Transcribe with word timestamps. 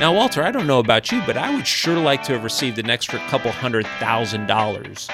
Now, 0.00 0.12
Walter, 0.12 0.42
I 0.42 0.50
don't 0.50 0.66
know 0.66 0.80
about 0.80 1.12
you, 1.12 1.22
but 1.24 1.36
I 1.36 1.54
would 1.54 1.66
sure 1.66 1.96
like 1.96 2.24
to 2.24 2.32
have 2.32 2.42
received 2.42 2.78
an 2.78 2.90
extra 2.90 3.20
couple 3.28 3.52
hundred 3.52 3.86
thousand 4.00 4.46
dollars 4.48 5.08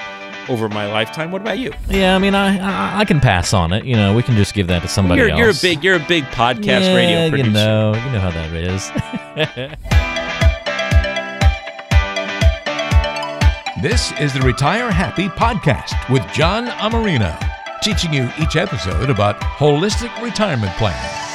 over 0.49 0.67
my 0.69 0.91
lifetime. 0.91 1.31
What 1.31 1.41
about 1.41 1.59
you? 1.59 1.71
Yeah, 1.87 2.15
I 2.15 2.19
mean, 2.19 2.33
I, 2.33 2.57
I 2.57 3.01
I 3.01 3.05
can 3.05 3.19
pass 3.19 3.53
on 3.53 3.73
it. 3.73 3.85
You 3.85 3.95
know, 3.95 4.15
we 4.15 4.23
can 4.23 4.35
just 4.35 4.55
give 4.55 4.65
that 4.67 4.81
to 4.81 4.87
somebody 4.87 5.21
You're, 5.21 5.29
else. 5.29 5.39
you're 5.39 5.49
a 5.49 5.75
big 5.75 5.83
you're 5.83 5.95
a 5.97 6.07
big 6.07 6.23
podcast 6.25 6.81
yeah, 6.81 6.95
radio 6.95 7.29
producer. 7.29 7.49
You 7.49 7.53
know, 7.53 7.93
you 7.93 8.11
know 8.11 8.19
how 8.19 8.31
that 8.31 8.53
is. 8.53 9.77
This 13.81 14.11
is 14.19 14.31
the 14.31 14.41
Retire 14.41 14.91
Happy 14.91 15.27
podcast 15.27 16.07
with 16.13 16.21
John 16.31 16.67
Amarino, 16.67 17.35
teaching 17.81 18.13
you 18.13 18.29
each 18.39 18.55
episode 18.55 19.09
about 19.09 19.39
holistic 19.41 20.15
retirement 20.21 20.71
planning. 20.73 21.30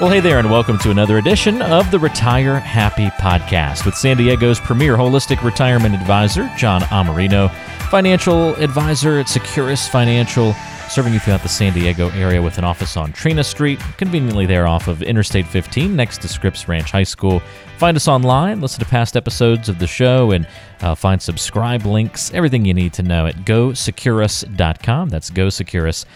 Well, 0.00 0.08
hey 0.08 0.20
there, 0.20 0.38
and 0.38 0.50
welcome 0.50 0.78
to 0.78 0.90
another 0.90 1.18
edition 1.18 1.60
of 1.60 1.90
the 1.90 1.98
Retire 1.98 2.58
Happy 2.58 3.08
podcast 3.20 3.84
with 3.84 3.94
San 3.94 4.16
Diego's 4.16 4.58
premier 4.58 4.96
holistic 4.96 5.44
retirement 5.44 5.94
advisor, 5.94 6.50
John 6.56 6.80
Amarino, 6.84 7.50
financial 7.90 8.54
advisor 8.54 9.18
at 9.18 9.28
Securus 9.28 9.86
Financial, 9.86 10.54
serving 10.88 11.12
you 11.12 11.18
throughout 11.18 11.42
the 11.42 11.50
San 11.50 11.74
Diego 11.74 12.08
area 12.12 12.40
with 12.40 12.56
an 12.56 12.64
office 12.64 12.96
on 12.96 13.12
Treena 13.12 13.44
Street, 13.44 13.78
conveniently 13.98 14.46
there 14.46 14.66
off 14.66 14.88
of 14.88 15.02
Interstate 15.02 15.46
15 15.46 15.94
next 15.94 16.22
to 16.22 16.28
Scripps 16.28 16.66
Ranch 16.66 16.90
High 16.90 17.02
School. 17.02 17.42
Find 17.76 17.94
us 17.94 18.08
online, 18.08 18.62
listen 18.62 18.80
to 18.80 18.86
past 18.86 19.18
episodes 19.18 19.68
of 19.68 19.78
the 19.78 19.86
show, 19.86 20.30
and 20.30 20.48
uh, 20.80 20.94
find 20.94 21.20
subscribe 21.20 21.84
links, 21.84 22.32
everything 22.32 22.64
you 22.64 22.72
need 22.72 22.94
to 22.94 23.02
know 23.02 23.26
at 23.26 23.36
gosecurus.com. 23.44 25.10
That's 25.10 25.30
gosecurus.com. 25.30 26.10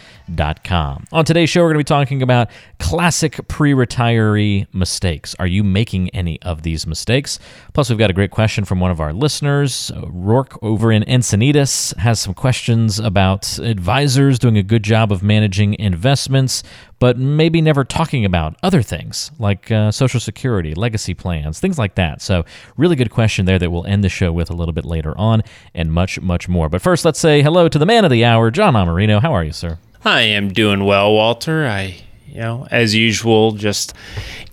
On 1.12 1.24
today's 1.24 1.50
show, 1.50 1.60
we're 1.60 1.68
going 1.68 1.74
to 1.74 1.78
be 1.80 1.84
talking 1.84 2.22
about 2.22 2.48
classic 2.78 3.46
pre 3.46 3.72
retiree 3.72 4.66
mistakes. 4.72 5.36
Are 5.38 5.46
you 5.46 5.62
making 5.62 6.08
any 6.10 6.40
of 6.40 6.62
these 6.62 6.86
mistakes? 6.86 7.38
Plus, 7.74 7.90
we've 7.90 7.98
got 7.98 8.08
a 8.08 8.14
great 8.14 8.30
question 8.30 8.64
from 8.64 8.80
one 8.80 8.90
of 8.90 9.00
our 9.00 9.12
listeners. 9.12 9.92
Uh, 9.94 10.06
Rourke 10.08 10.58
over 10.62 10.90
in 10.90 11.02
Encinitas 11.02 11.94
has 11.98 12.20
some 12.20 12.32
questions 12.32 12.98
about 12.98 13.58
advisors 13.58 14.38
doing 14.38 14.56
a 14.56 14.62
good 14.62 14.82
job 14.82 15.12
of 15.12 15.22
managing 15.22 15.78
investments, 15.78 16.62
but 16.98 17.18
maybe 17.18 17.60
never 17.60 17.84
talking 17.84 18.24
about 18.24 18.56
other 18.62 18.80
things 18.80 19.30
like 19.38 19.70
uh, 19.70 19.90
Social 19.90 20.20
Security, 20.20 20.74
legacy 20.74 21.12
plans, 21.12 21.60
things 21.60 21.78
like 21.78 21.96
that. 21.96 22.22
So, 22.22 22.46
really 22.78 22.96
good 22.96 23.10
question 23.10 23.44
there 23.44 23.58
that 23.58 23.70
we'll 23.70 23.84
end 23.84 24.02
the 24.02 24.08
show 24.08 24.32
with 24.32 24.48
a 24.48 24.54
little 24.54 24.72
bit 24.72 24.86
later 24.86 25.16
on, 25.18 25.42
and 25.74 25.92
much, 25.92 26.18
much 26.22 26.48
more. 26.48 26.70
But 26.70 26.80
first, 26.80 27.04
let's 27.04 27.20
say 27.20 27.42
hello 27.42 27.68
to 27.68 27.78
the 27.78 27.86
man 27.86 28.06
of 28.06 28.10
the 28.10 28.24
hour, 28.24 28.50
John 28.50 28.72
Amarino. 28.72 29.20
How 29.20 29.34
are 29.34 29.44
you, 29.44 29.52
sir? 29.52 29.78
I 30.04 30.22
am 30.22 30.52
doing 30.52 30.84
well, 30.84 31.12
Walter. 31.12 31.66
I, 31.66 31.96
you 32.28 32.40
know, 32.40 32.66
as 32.70 32.94
usual, 32.94 33.52
just 33.52 33.94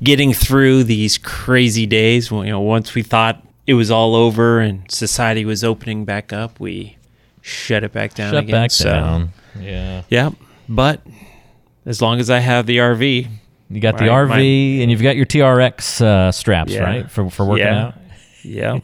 getting 0.04 0.34
through 0.34 0.84
these 0.86 1.18
crazy 1.18 1.86
days. 1.86 2.32
Well, 2.32 2.46
you 2.46 2.52
know, 2.52 2.60
once 2.62 2.96
we 2.96 3.04
thought 3.04 3.46
it 3.68 3.74
was 3.74 3.92
all 3.92 4.16
over 4.16 4.60
and 4.60 4.90
society 4.92 5.46
was 5.46 5.64
opening 5.64 6.06
back 6.06 6.32
up, 6.34 6.60
we 6.60 6.98
shut 7.42 7.84
it 7.84 7.92
back 7.92 8.14
down 8.14 8.32
Shut 8.34 8.44
again. 8.44 8.52
back 8.54 8.72
so, 8.72 8.90
down. 8.92 9.30
Yeah. 9.60 10.04
yeah, 10.10 10.30
but 10.70 11.02
as 11.86 12.02
long 12.02 12.20
as 12.20 12.30
I 12.30 12.40
have 12.40 12.66
the 12.66 12.78
RV, 12.78 13.28
You 13.70 13.80
got 13.80 13.98
the 13.98 14.06
Right, 14.10 14.28
RV 14.28 14.30
my- 14.30 14.82
and 14.84 14.92
you've 14.92 15.02
got 15.02 15.16
your 15.16 15.26
TRX 15.26 16.02
uh, 16.02 16.32
straps, 16.34 16.74
Yeah. 16.74 16.84
right? 16.84 17.10
For, 17.10 17.30
for 17.30 17.46
working 17.46 17.66
Yeah. 17.66 17.86
out. 17.88 17.94
Yeah. 18.44 18.80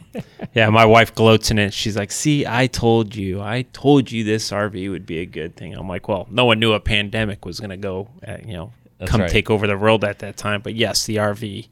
yeah, 0.53 0.69
my 0.69 0.85
wife 0.85 1.13
gloats 1.15 1.51
in 1.51 1.59
it. 1.59 1.73
She's 1.73 1.95
like, 1.97 2.11
"See, 2.11 2.45
I 2.45 2.67
told 2.67 3.15
you. 3.15 3.41
I 3.41 3.63
told 3.73 4.11
you 4.11 4.23
this 4.23 4.51
RV 4.51 4.89
would 4.89 5.05
be 5.05 5.19
a 5.19 5.25
good 5.25 5.55
thing." 5.55 5.73
I'm 5.73 5.87
like, 5.87 6.07
"Well, 6.07 6.27
no 6.29 6.45
one 6.45 6.59
knew 6.59 6.73
a 6.73 6.79
pandemic 6.79 7.45
was 7.45 7.59
going 7.59 7.71
to 7.71 7.77
go, 7.77 8.09
uh, 8.27 8.37
you 8.45 8.53
know, 8.53 8.73
That's 8.97 9.11
come 9.11 9.21
right. 9.21 9.29
take 9.29 9.49
over 9.49 9.67
the 9.67 9.77
world 9.77 10.03
at 10.03 10.19
that 10.19 10.37
time." 10.37 10.61
But 10.61 10.75
yes, 10.75 11.05
the 11.05 11.17
RV 11.17 11.67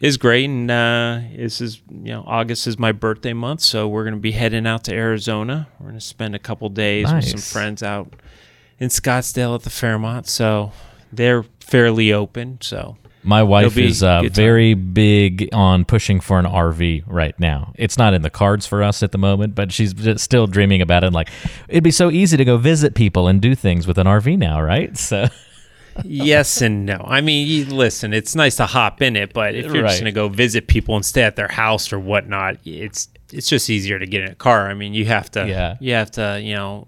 is 0.00 0.16
great 0.16 0.46
and 0.46 0.68
uh 0.68 1.20
this 1.36 1.60
is, 1.60 1.80
you 1.88 2.12
know, 2.12 2.24
August 2.26 2.66
is 2.66 2.76
my 2.78 2.90
birthday 2.90 3.32
month, 3.32 3.60
so 3.60 3.86
we're 3.86 4.02
going 4.02 4.14
to 4.14 4.20
be 4.20 4.32
heading 4.32 4.66
out 4.66 4.82
to 4.84 4.92
Arizona. 4.92 5.68
We're 5.78 5.88
going 5.88 6.00
to 6.00 6.04
spend 6.04 6.34
a 6.34 6.40
couple 6.40 6.68
days 6.70 7.12
with 7.12 7.24
some 7.24 7.38
friends 7.40 7.82
out 7.84 8.12
in 8.80 8.88
Scottsdale 8.88 9.54
at 9.54 9.62
the 9.62 9.70
Fairmont. 9.70 10.26
So, 10.28 10.72
they're 11.12 11.44
fairly 11.60 12.12
open, 12.12 12.58
so 12.60 12.96
My 13.24 13.42
wife 13.42 13.74
be 13.76 13.86
is 13.86 14.02
uh, 14.02 14.18
a 14.18 14.22
good 14.22 14.34
time. 14.34 14.42
very 14.44 14.74
big 14.74 15.48
on 15.52 15.84
pushing 15.84 16.18
for 16.20 16.38
an 16.38 16.44
RV 16.44 17.04
right 17.06 17.38
now. 17.38 17.72
It's 17.76 17.96
not 17.96 18.14
in 18.14 18.22
the 18.22 18.30
cards 18.30 18.66
for 18.66 18.82
us 18.82 19.02
at 19.02 19.12
the 19.12 19.18
moment, 19.18 19.54
but 19.54 19.70
she's 19.72 19.94
just 19.94 20.24
still 20.24 20.46
dreaming 20.46 20.82
about 20.82 21.04
it. 21.04 21.12
Like, 21.12 21.28
it'd 21.68 21.84
be 21.84 21.90
so 21.92 22.10
easy 22.10 22.36
to 22.36 22.44
go 22.44 22.56
visit 22.56 22.94
people 22.94 23.28
and 23.28 23.40
do 23.40 23.54
things 23.54 23.86
with 23.86 23.98
an 23.98 24.06
RV 24.06 24.38
now, 24.38 24.60
right? 24.60 24.90
So, 24.98 25.28
yes 26.04 26.62
and 26.62 26.86
no. 26.86 27.04
I 27.06 27.20
mean, 27.20 27.68
listen, 27.68 28.12
it's 28.14 28.34
nice 28.34 28.56
to 28.56 28.66
hop 28.66 29.02
in 29.02 29.14
it, 29.14 29.32
but 29.34 29.54
if 29.54 29.66
you're 29.72 29.82
Right. 29.82 29.90
just 29.90 30.00
gonna 30.00 30.10
go 30.12 30.28
visit 30.28 30.66
people 30.66 30.96
and 30.96 31.04
stay 31.04 31.22
at 31.22 31.36
their 31.36 31.48
house 31.48 31.92
or 31.92 31.98
whatnot, 31.98 32.56
it's 32.64 33.08
it's 33.30 33.48
just 33.48 33.68
easier 33.70 33.98
to 33.98 34.06
get 34.06 34.22
in 34.24 34.30
a 34.30 34.34
car. 34.34 34.68
I 34.70 34.74
mean, 34.74 34.92
you 34.94 35.04
have 35.06 35.30
to, 35.32 35.46
Yeah. 35.48 35.76
you 35.80 35.94
have 35.94 36.10
to, 36.12 36.38
you 36.42 36.54
know. 36.54 36.86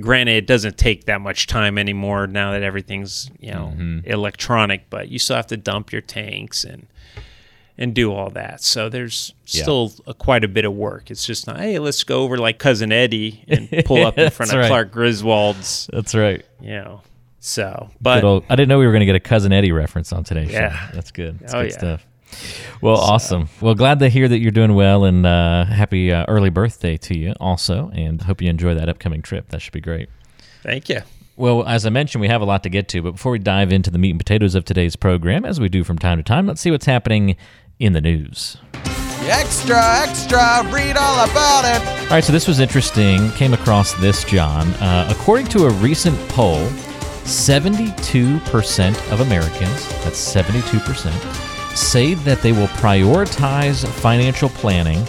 Granted, 0.00 0.32
it 0.36 0.46
doesn't 0.46 0.76
take 0.78 1.04
that 1.06 1.20
much 1.20 1.46
time 1.46 1.78
anymore 1.78 2.26
now 2.26 2.52
that 2.52 2.62
everything's 2.62 3.30
you 3.40 3.52
know 3.52 3.72
Mm-hmm. 3.76 4.10
electronic, 4.10 4.90
but 4.90 5.08
you 5.08 5.18
still 5.18 5.36
have 5.36 5.46
to 5.48 5.56
dump 5.56 5.92
your 5.92 6.02
tanks 6.02 6.64
and 6.64 6.86
and 7.78 7.94
do 7.94 8.10
all 8.12 8.30
that. 8.30 8.62
So 8.62 8.88
there's 8.88 9.34
Yeah. 9.48 9.62
still 9.62 9.92
a, 10.06 10.14
quite 10.14 10.44
a 10.44 10.48
bit 10.48 10.64
of 10.64 10.72
work. 10.72 11.10
It's 11.10 11.26
just 11.26 11.46
not, 11.46 11.60
hey, 11.60 11.78
let's 11.78 12.04
go 12.04 12.22
over 12.22 12.38
like 12.38 12.58
cousin 12.58 12.90
Eddie 12.90 13.44
and 13.48 13.68
pull 13.84 14.04
up 14.06 14.16
in 14.18 14.30
front 14.30 14.50
of 14.52 14.58
right. 14.60 14.66
Clark 14.68 14.92
Griswold's, 14.92 15.86
that's 15.92 16.14
right. 16.14 16.42
you 16.60 16.70
know. 16.70 17.02
So, 17.38 17.90
but 18.00 18.24
old- 18.24 18.44
I 18.48 18.56
didn't 18.56 18.70
know 18.70 18.78
we 18.78 18.86
were 18.86 18.92
going 18.92 19.00
to 19.00 19.06
get 19.06 19.14
a 19.14 19.20
Cousin 19.20 19.52
Eddie 19.52 19.72
reference 19.72 20.10
on 20.12 20.24
today's 20.24 20.50
Yeah. 20.50 20.74
show. 20.88 20.94
That's 20.94 21.10
good. 21.12 21.38
That's 21.38 21.54
Oh, 21.54 21.62
good 21.62 21.70
yeah. 21.72 21.78
stuff. 21.78 22.06
Well, 22.80 22.96
awesome. 22.96 23.48
Well, 23.60 23.74
glad 23.74 24.00
to 24.00 24.08
hear 24.08 24.28
that 24.28 24.38
you're 24.38 24.50
doing 24.50 24.74
well 24.74 25.04
and 25.04 25.24
uh, 25.24 25.64
happy 25.64 26.12
uh, 26.12 26.24
early 26.28 26.50
birthday 26.50 26.96
to 26.98 27.16
you 27.18 27.34
also. 27.40 27.90
And 27.94 28.20
hope 28.22 28.42
you 28.42 28.50
enjoy 28.50 28.74
that 28.74 28.88
upcoming 28.88 29.22
trip. 29.22 29.48
That 29.48 29.60
should 29.60 29.72
be 29.72 29.80
great. 29.80 30.08
thank 30.62 30.88
you. 30.88 31.00
Well, 31.38 31.66
as 31.66 31.84
I 31.84 31.90
mentioned, 31.90 32.22
we 32.22 32.28
have 32.28 32.40
a 32.40 32.46
lot 32.46 32.62
to 32.62 32.70
get 32.70 32.88
to, 32.88 33.02
but 33.02 33.12
before 33.12 33.32
we 33.32 33.38
dive 33.38 33.70
into 33.70 33.90
the 33.90 33.98
meat 33.98 34.10
and 34.10 34.18
potatoes 34.18 34.54
of 34.54 34.64
today's 34.64 34.96
program, 34.96 35.44
as 35.44 35.60
we 35.60 35.68
do 35.68 35.84
from 35.84 35.98
time 35.98 36.16
to 36.16 36.22
time, 36.22 36.46
let's 36.46 36.62
see 36.62 36.70
what's 36.70 36.86
happening 36.86 37.36
in 37.78 37.92
the 37.92 38.00
news. 38.00 38.56
Extra, 39.28 39.78
extra, 40.02 40.62
read 40.72 40.96
all 40.96 41.24
about 41.28 41.64
it. 41.66 41.86
All 42.04 42.08
right, 42.10 42.24
so 42.24 42.32
this 42.32 42.48
was 42.48 42.58
interesting. 42.60 43.30
Came 43.32 43.52
across 43.52 43.92
this, 43.94 44.24
John. 44.24 44.66
Uh, 44.74 45.08
according 45.10 45.48
to 45.48 45.66
a 45.66 45.70
recent 45.72 46.16
poll, 46.30 46.64
72% 47.26 49.12
of 49.12 49.20
Americans, 49.20 49.88
that's 50.04 50.34
72%, 50.34 51.10
say 51.76 52.14
that 52.14 52.40
they 52.40 52.52
will 52.52 52.68
prioritize 52.68 53.86
financial 53.86 54.48
planning 54.48 55.06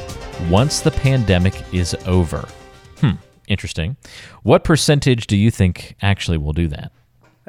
once 0.49 0.81
the 0.81 0.91
pandemic 0.91 1.63
is 1.73 1.95
over. 2.05 2.47
Hmm, 2.99 3.11
interesting. 3.47 3.95
What 4.43 4.63
percentage 4.63 5.27
do 5.27 5.37
you 5.37 5.49
think 5.49 5.95
actually 6.01 6.37
will 6.37 6.53
do 6.53 6.67
that? 6.67 6.91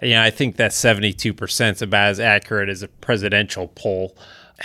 Yeah, 0.03 0.23
I 0.23 0.31
think 0.31 0.57
that 0.57 0.71
72% 0.71 1.73
is 1.73 1.83
about 1.83 2.09
as 2.09 2.21
accurate 2.21 2.69
as 2.69 2.83
a 2.83 2.89
presidential 2.89 3.69
poll. 3.69 4.17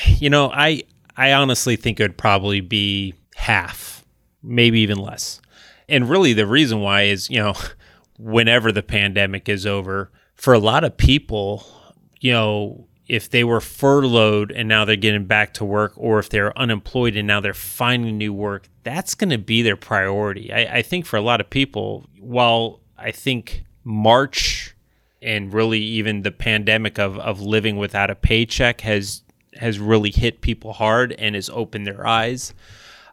You 0.06 0.30
know, 0.30 0.52
I 0.52 0.84
I 1.18 1.34
honestly 1.34 1.76
think 1.76 2.00
it 2.00 2.04
would 2.04 2.18
probably 2.18 2.62
be 2.62 3.16
half, 3.36 4.06
maybe 4.42 4.80
even 4.80 4.98
less. 4.98 5.42
And 5.90 6.10
really 6.10 6.34
the 6.34 6.48
reason 6.48 6.80
why 6.80 7.04
is, 7.04 7.30
you 7.30 7.40
know, 7.40 7.54
whenever 8.20 8.72
the 8.72 8.84
pandemic 8.84 9.50
is 9.50 9.66
over, 9.66 10.12
for 10.36 10.54
a 10.54 10.60
lot 10.60 10.84
of 10.84 10.98
people, 10.98 11.66
you 12.20 12.32
know, 12.32 12.88
if 13.08 13.30
they 13.30 13.44
were 13.44 13.62
furloughed 13.62 14.52
and 14.52 14.68
now 14.68 14.86
they're 14.86 14.96
getting 14.96 15.26
back 15.26 15.54
to 15.56 15.66
work, 15.66 15.94
or 15.96 16.20
if 16.20 16.30
they're 16.30 16.58
unemployed 16.58 17.16
and 17.16 17.28
now 17.28 17.40
they're 17.40 17.54
finding 17.54 18.18
new 18.18 18.34
work, 18.34 18.70
that's 18.84 19.16
going 19.16 19.30
to 19.30 19.38
be 19.38 19.62
their 19.62 19.76
priority. 19.76 20.52
I, 20.54 20.78
I 20.78 20.82
think 20.82 21.06
for 21.06 21.18
a 21.18 21.22
lot 21.22 21.42
of 21.42 21.50
people, 21.50 22.08
while 22.20 22.82
I 22.98 23.12
think 23.12 23.64
March 23.84 24.76
and 25.22 25.54
really 25.54 25.80
even 25.80 26.22
the 26.22 26.32
pandemic 26.32 27.00
of, 27.00 27.18
of 27.20 27.42
living 27.42 27.78
without 27.78 28.10
a 28.10 28.16
paycheck 28.16 28.82
has 28.82 29.24
has 29.56 29.80
really 29.80 30.12
hit 30.12 30.42
people 30.42 30.74
hard 30.74 31.12
and 31.14 31.36
has 31.36 31.50
opened 31.50 31.86
their 31.86 32.08
eyes. 32.08 32.54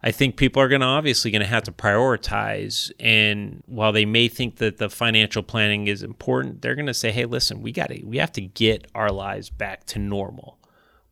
I 0.03 0.13
think 0.13 0.37
people 0.37 0.63
are 0.63 0.69
going 0.69 0.81
to 0.81 0.87
obviously 0.87 1.31
going 1.31 1.43
to 1.43 1.49
have 1.49 1.65
to 1.65 1.73
prioritize. 1.73 2.91
And 2.99 3.63
while 3.67 3.93
they 3.93 4.07
may 4.07 4.29
think 4.29 4.57
that 4.57 4.79
the 4.79 4.89
financial 4.89 5.43
planning 5.43 5.89
is 5.89 6.03
important, 6.03 6.63
they're 6.63 6.75
going 6.75 6.87
to 6.87 6.95
say, 6.95 7.11
"Hey, 7.11 7.27
listen, 7.27 7.61
we 7.61 7.73
got 7.73 7.91
to 7.91 8.03
we 8.05 8.17
have 8.19 8.33
to 8.33 8.41
get 8.41 8.87
our 8.95 9.11
lives 9.11 9.51
back 9.51 9.85
to 9.87 9.99
normal. 9.99 10.59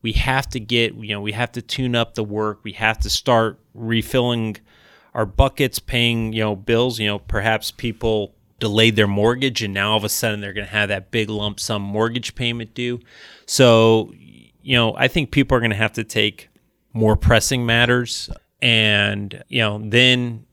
We 0.00 0.12
have 0.12 0.48
to 0.50 0.60
get 0.60 0.94
you 0.94 1.14
know 1.14 1.20
we 1.20 1.32
have 1.32 1.52
to 1.52 1.62
tune 1.62 1.94
up 1.94 2.14
the 2.14 2.24
work. 2.24 2.60
We 2.62 2.72
have 2.72 2.98
to 3.00 3.10
start 3.10 3.60
refilling 3.74 4.56
our 5.12 5.26
buckets, 5.26 5.78
paying 5.78 6.32
you 6.32 6.42
know 6.42 6.56
bills. 6.56 6.98
You 6.98 7.08
know, 7.08 7.18
perhaps 7.18 7.70
people." 7.70 8.34
delayed 8.60 8.96
their 8.96 9.06
mortgage 9.06 9.62
and 9.62 9.72
now 9.72 9.92
all 9.92 9.96
of 9.96 10.02
a 10.02 10.08
sudden 10.08 10.40
they're 10.40 10.52
going 10.52 10.66
to 10.66 10.72
have 10.72 10.88
that 10.88 11.12
big 11.12 11.30
lump 11.30 11.60
sum 11.60 11.80
mortgage 11.80 12.34
payment 12.34 12.74
due. 12.74 12.98
So, 13.46 14.12
you 14.62 14.76
know, 14.76 14.96
I 14.96 15.06
think 15.06 15.30
people 15.30 15.56
are 15.56 15.60
going 15.60 15.70
to 15.70 15.76
have 15.76 15.92
to 15.92 16.02
take 16.02 16.48
more 16.92 17.14
pressing 17.14 17.64
matters 17.64 18.28
and, 18.60 19.42
you 19.48 19.60
know, 19.60 19.80
then 19.82 20.46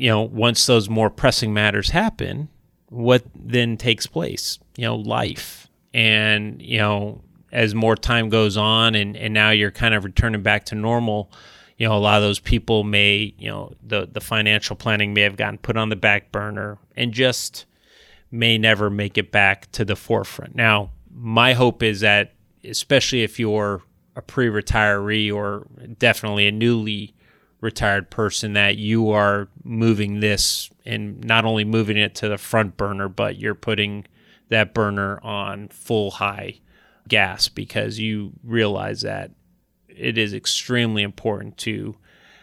you 0.00 0.08
know, 0.08 0.22
once 0.22 0.64
those 0.64 0.88
more 0.88 1.10
pressing 1.10 1.52
matters 1.52 1.90
happen, 1.90 2.48
what 2.88 3.22
then 3.34 3.76
takes 3.76 4.06
place? 4.06 4.58
You 4.78 4.86
know, 4.86 4.96
life. 4.96 5.68
And, 5.92 6.62
you 6.62 6.78
know, 6.78 7.20
as 7.52 7.74
more 7.74 7.96
time 7.96 8.30
goes 8.30 8.56
on 8.56 8.94
and, 8.94 9.14
and 9.14 9.34
now 9.34 9.50
you're 9.50 9.70
kind 9.70 9.92
of 9.92 10.04
returning 10.04 10.42
back 10.42 10.64
to 10.66 10.74
normal, 10.74 11.30
you 11.76 11.86
know, 11.86 11.94
a 11.94 11.98
lot 11.98 12.16
of 12.16 12.22
those 12.22 12.38
people 12.38 12.82
may, 12.82 13.34
you 13.36 13.50
know, 13.50 13.74
the, 13.86 14.08
the 14.10 14.22
financial 14.22 14.74
planning 14.74 15.12
may 15.12 15.20
have 15.20 15.36
gotten 15.36 15.58
put 15.58 15.76
on 15.76 15.90
the 15.90 15.96
back 15.96 16.32
burner 16.32 16.78
and 16.96 17.12
just 17.12 17.66
may 18.30 18.56
never 18.56 18.88
make 18.88 19.18
it 19.18 19.30
back 19.30 19.70
to 19.72 19.84
the 19.84 19.96
forefront. 19.96 20.54
Now, 20.54 20.92
my 21.14 21.52
hope 21.52 21.82
is 21.82 22.00
that, 22.00 22.32
especially 22.64 23.22
if 23.22 23.38
you're 23.38 23.82
a 24.16 24.22
pre 24.22 24.48
retiree 24.48 25.30
or 25.30 25.66
definitely 25.98 26.46
a 26.46 26.52
newly 26.52 27.14
retired 27.60 28.10
person, 28.10 28.54
that 28.54 28.76
you 28.76 29.10
are 29.10 29.48
moving 29.62 30.20
this 30.20 30.70
and 30.86 31.22
not 31.24 31.44
only 31.44 31.64
moving 31.64 31.96
it 31.96 32.14
to 32.16 32.28
the 32.28 32.38
front 32.38 32.76
burner, 32.76 33.08
but 33.08 33.38
you're 33.38 33.54
putting 33.54 34.06
that 34.48 34.74
burner 34.74 35.20
on 35.22 35.68
full 35.68 36.12
high 36.12 36.58
gas 37.08 37.48
because 37.48 37.98
you 37.98 38.32
realize 38.42 39.02
that 39.02 39.30
it 39.88 40.16
is 40.16 40.32
extremely 40.32 41.02
important 41.02 41.56
to 41.58 41.96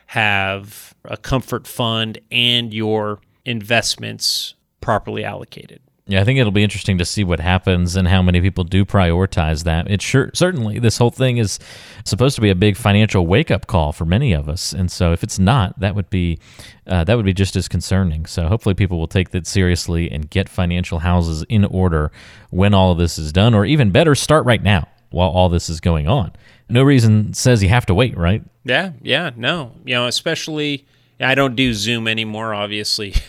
have 0.07 0.93
a 1.05 1.17
comfort 1.17 1.67
fund 1.67 2.19
and 2.31 2.73
your 2.73 3.19
investments 3.45 4.53
properly 4.79 5.23
allocated. 5.23 5.81
Yeah, 6.09 6.21
I 6.21 6.24
think 6.24 6.39
it'll 6.39 6.54
be 6.54 6.63
interesting 6.63 6.98
to 7.00 7.06
see 7.06 7.25
what 7.25 7.42
happens 7.42 7.98
and 7.98 8.07
how 8.07 8.21
many 8.21 8.39
people 8.39 8.63
do 8.63 8.86
prioritize 8.86 9.65
that. 9.65 9.92
It 9.92 10.01
sure 10.01 10.31
certainly 10.33 10.80
this 10.80 10.98
whole 10.98 11.12
thing 11.12 11.38
is 11.38 11.59
supposed 12.06 12.36
to 12.36 12.42
be 12.42 12.50
a 12.50 12.56
big 12.56 12.77
financial 12.77 13.27
wake 13.27 13.51
up 13.51 13.68
call 13.68 13.92
for 13.92 14.06
many 14.06 14.31
of 14.31 14.48
us, 14.48 14.71
and 14.71 14.89
so 14.89 15.12
if 15.12 15.21
it's 15.21 15.38
not, 15.38 15.77
that 15.80 15.95
would 15.95 16.09
be 16.09 16.39
uh, 16.88 17.04
that 17.04 17.15
would 17.18 17.25
be 17.25 17.33
just 17.33 17.57
as 17.57 17.68
concerning. 17.68 18.25
So 18.25 18.48
hopefully, 18.48 18.74
people 18.74 18.98
will 18.98 19.07
take 19.07 19.31
that 19.31 19.45
seriously 19.45 20.09
and 20.09 20.30
get 20.30 20.48
financial 20.48 21.00
houses 21.00 21.44
in 21.50 21.65
order 21.65 22.12
when 22.51 22.74
all 22.74 22.94
of 22.94 22.98
this 22.98 23.19
is 23.19 23.33
done, 23.33 23.53
or 23.53 23.65
even 23.65 23.92
better, 23.92 24.15
start 24.15 24.45
right 24.45 24.63
now 24.63 24.88
while 25.10 25.30
all 25.30 25.50
this 25.50 25.69
is 25.69 25.80
going 25.81 26.07
on. 26.07 26.31
No 26.69 26.83
reason 26.83 27.33
says 27.33 27.63
you 27.63 27.69
have 27.69 27.86
to 27.88 27.94
wait, 27.94 28.18
right? 28.18 28.44
Yeah, 28.63 28.92
yeah, 29.01 29.31
no, 29.36 29.74
you 29.86 29.94
know, 29.94 30.07
especially 30.07 30.86
I 31.19 31.36
don't 31.36 31.56
do 31.56 31.74
Zoom 31.74 32.07
anymore, 32.07 32.53
obviously. 32.53 33.13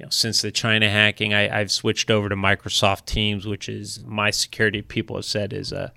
you 0.00 0.06
know, 0.06 0.10
since 0.10 0.40
the 0.40 0.50
China 0.50 0.88
hacking, 0.88 1.34
I, 1.34 1.58
have 1.58 1.70
switched 1.70 2.10
over 2.10 2.30
to 2.30 2.34
Microsoft 2.34 3.04
Teams, 3.04 3.46
which 3.46 3.68
is 3.68 4.02
my 4.06 4.30
security 4.30 4.80
people 4.80 5.16
have 5.16 5.26
said 5.26 5.52
is 5.52 5.72
a 5.72 5.92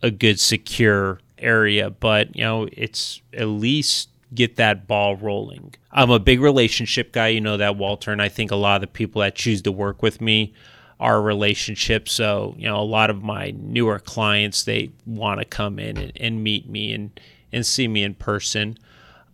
a 0.00 0.10
good 0.10 0.40
secure 0.40 1.20
area. 1.36 1.90
But 1.90 2.34
you 2.34 2.42
know, 2.42 2.66
it's 2.72 3.20
at 3.34 3.48
least 3.48 4.08
get 4.34 4.56
that 4.56 4.86
ball 4.86 5.16
rolling. 5.16 5.74
I'm 5.92 6.10
a 6.10 6.18
big 6.18 6.40
relationship 6.40 7.12
guy, 7.12 7.28
you 7.28 7.42
know 7.42 7.58
that 7.58 7.76
Walter, 7.76 8.12
and 8.12 8.22
I 8.22 8.30
think 8.30 8.50
a 8.50 8.56
lot 8.56 8.76
of 8.76 8.80
the 8.80 8.86
people 8.86 9.20
that 9.20 9.34
choose 9.34 9.60
to 9.62 9.72
work 9.72 10.02
with 10.02 10.22
me 10.22 10.54
are 10.98 11.20
relationships. 11.20 12.12
So 12.12 12.54
you 12.56 12.66
know, 12.66 12.80
a 12.80 12.80
lot 12.80 13.10
of 13.10 13.22
my 13.22 13.52
newer 13.58 13.98
clients 13.98 14.62
they 14.62 14.90
want 15.04 15.40
to 15.40 15.44
come 15.44 15.78
in 15.78 15.98
and, 15.98 16.12
and 16.16 16.42
meet 16.42 16.66
me 16.66 16.94
and 16.94 17.20
and 17.52 17.66
see 17.66 17.88
me 17.88 18.04
in 18.04 18.14
person 18.14 18.78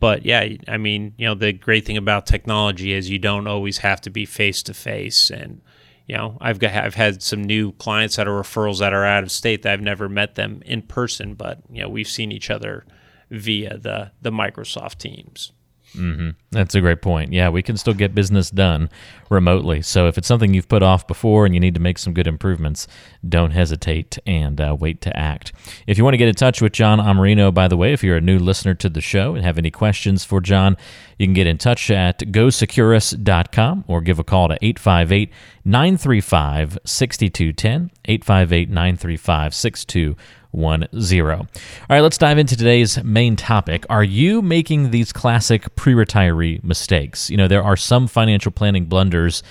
but 0.01 0.25
yeah, 0.25 0.49
I 0.67 0.79
mean, 0.79 1.15
you 1.19 1.27
know, 1.27 1.35
the 1.35 1.53
great 1.53 1.85
thing 1.85 1.99
about 1.99 2.27
technology 2.27 2.93
is 2.93 3.11
you 3.11 3.19
don't 3.19 3.47
always 3.47 3.79
have 3.79 4.01
to 4.03 4.11
be 4.11 4.25
face 4.25 4.63
to 4.65 4.75
face. 4.75 5.31
And 5.31 5.61
you 6.07 6.17
know, 6.17 6.39
I've 6.41 6.59
got 6.59 6.75
I've 6.75 6.95
had 6.95 7.23
some 7.23 7.45
new 7.45 7.73
clients 7.73 8.17
that 8.17 8.27
are 8.27 8.43
referrals 8.43 8.81
that 8.81 8.95
are 8.95 9.05
out 9.05 9.23
of 9.23 9.31
state 9.31 9.63
that 9.63 9.75
I've 9.75 9.81
never 9.83 10.09
met 10.09 10.35
them 10.35 10.63
in 10.65 10.83
person, 10.83 11.35
but 11.35 11.61
you 11.71 11.83
know, 11.83 11.89
we've 11.89 12.09
seen 12.09 12.33
each 12.33 12.51
other 12.51 12.87
via 13.31 13.79
the 13.79 14.11
the 14.21 14.31
Microsoft 14.31 14.99
Teams. 14.99 15.53
Mm-hmm. 15.95 16.31
That's 16.53 16.75
a 16.75 16.81
great 16.81 17.03
point. 17.03 17.33
Yeah, 17.33 17.49
we 17.49 17.63
can 17.63 17.77
still 17.77 17.95
get 17.95 18.15
business 18.15 18.51
done 18.51 18.91
remotely. 19.29 19.83
So 19.83 20.07
if 20.07 20.19
it's 20.19 20.29
something 20.29 20.55
you've 20.55 20.69
put 20.69 20.83
off 20.83 21.07
before 21.07 21.47
and 21.47 21.55
you 21.55 21.61
need 21.61 21.75
to 21.75 21.81
make 21.81 21.99
some 21.99 22.13
good 22.13 22.27
improvements, 22.27 22.87
don't 23.29 23.51
hesitate 23.51 24.19
and 24.27 24.61
uh, 24.61 24.77
wait 24.79 25.01
to 25.03 25.17
act. 25.17 25.53
If 25.87 25.99
you 25.99 26.05
want 26.05 26.15
to 26.15 26.19
get 26.19 26.29
in 26.29 26.35
touch 26.35 26.61
with 26.61 26.73
John 26.73 26.99
Amarino, 26.99 27.53
by 27.53 27.69
the 27.69 27.77
way, 27.77 27.93
if 27.93 28.05
you're 28.05 28.17
a 28.17 28.21
new 28.21 28.39
listener 28.39 28.75
to 28.75 28.89
the 28.89 29.01
show 29.01 29.35
and 29.35 29.45
have 29.45 29.59
any 29.59 29.71
questions 29.71 30.25
for 30.25 30.41
John, 30.41 30.77
you 31.19 31.27
can 31.27 31.35
get 31.35 31.47
in 31.47 31.59
touch 31.59 31.91
at 31.91 32.19
gosecurus.com 32.21 33.85
or 33.87 34.01
give 34.01 34.19
a 34.19 34.25
call 34.25 34.49
to 34.49 34.59
858 34.63 35.31
935 35.65 36.79
6210. 36.85 37.91
858 38.07 38.71
935 38.71 39.55
6210 39.55 40.40
one 40.51 40.89
zero. 40.99 41.39
All 41.39 41.47
right, 41.89 42.01
let's 42.01 42.19
dive 42.19 42.39
into 42.39 42.57
today's 42.57 43.03
main 43.05 43.37
topic. 43.37 43.85
Are 43.89 44.05
you 44.05 44.43
making 44.43 44.91
these 44.91 45.13
classic 45.13 45.75
pre 45.77 45.95
retiree 45.95 46.63
mistakes? 46.65 47.31
You 47.31 47.37
know, 47.37 47.49
there 47.49 47.63
are 47.63 47.77
some 47.77 48.07
financial 48.07 48.53
planning 48.53 48.87
blunders 48.87 49.43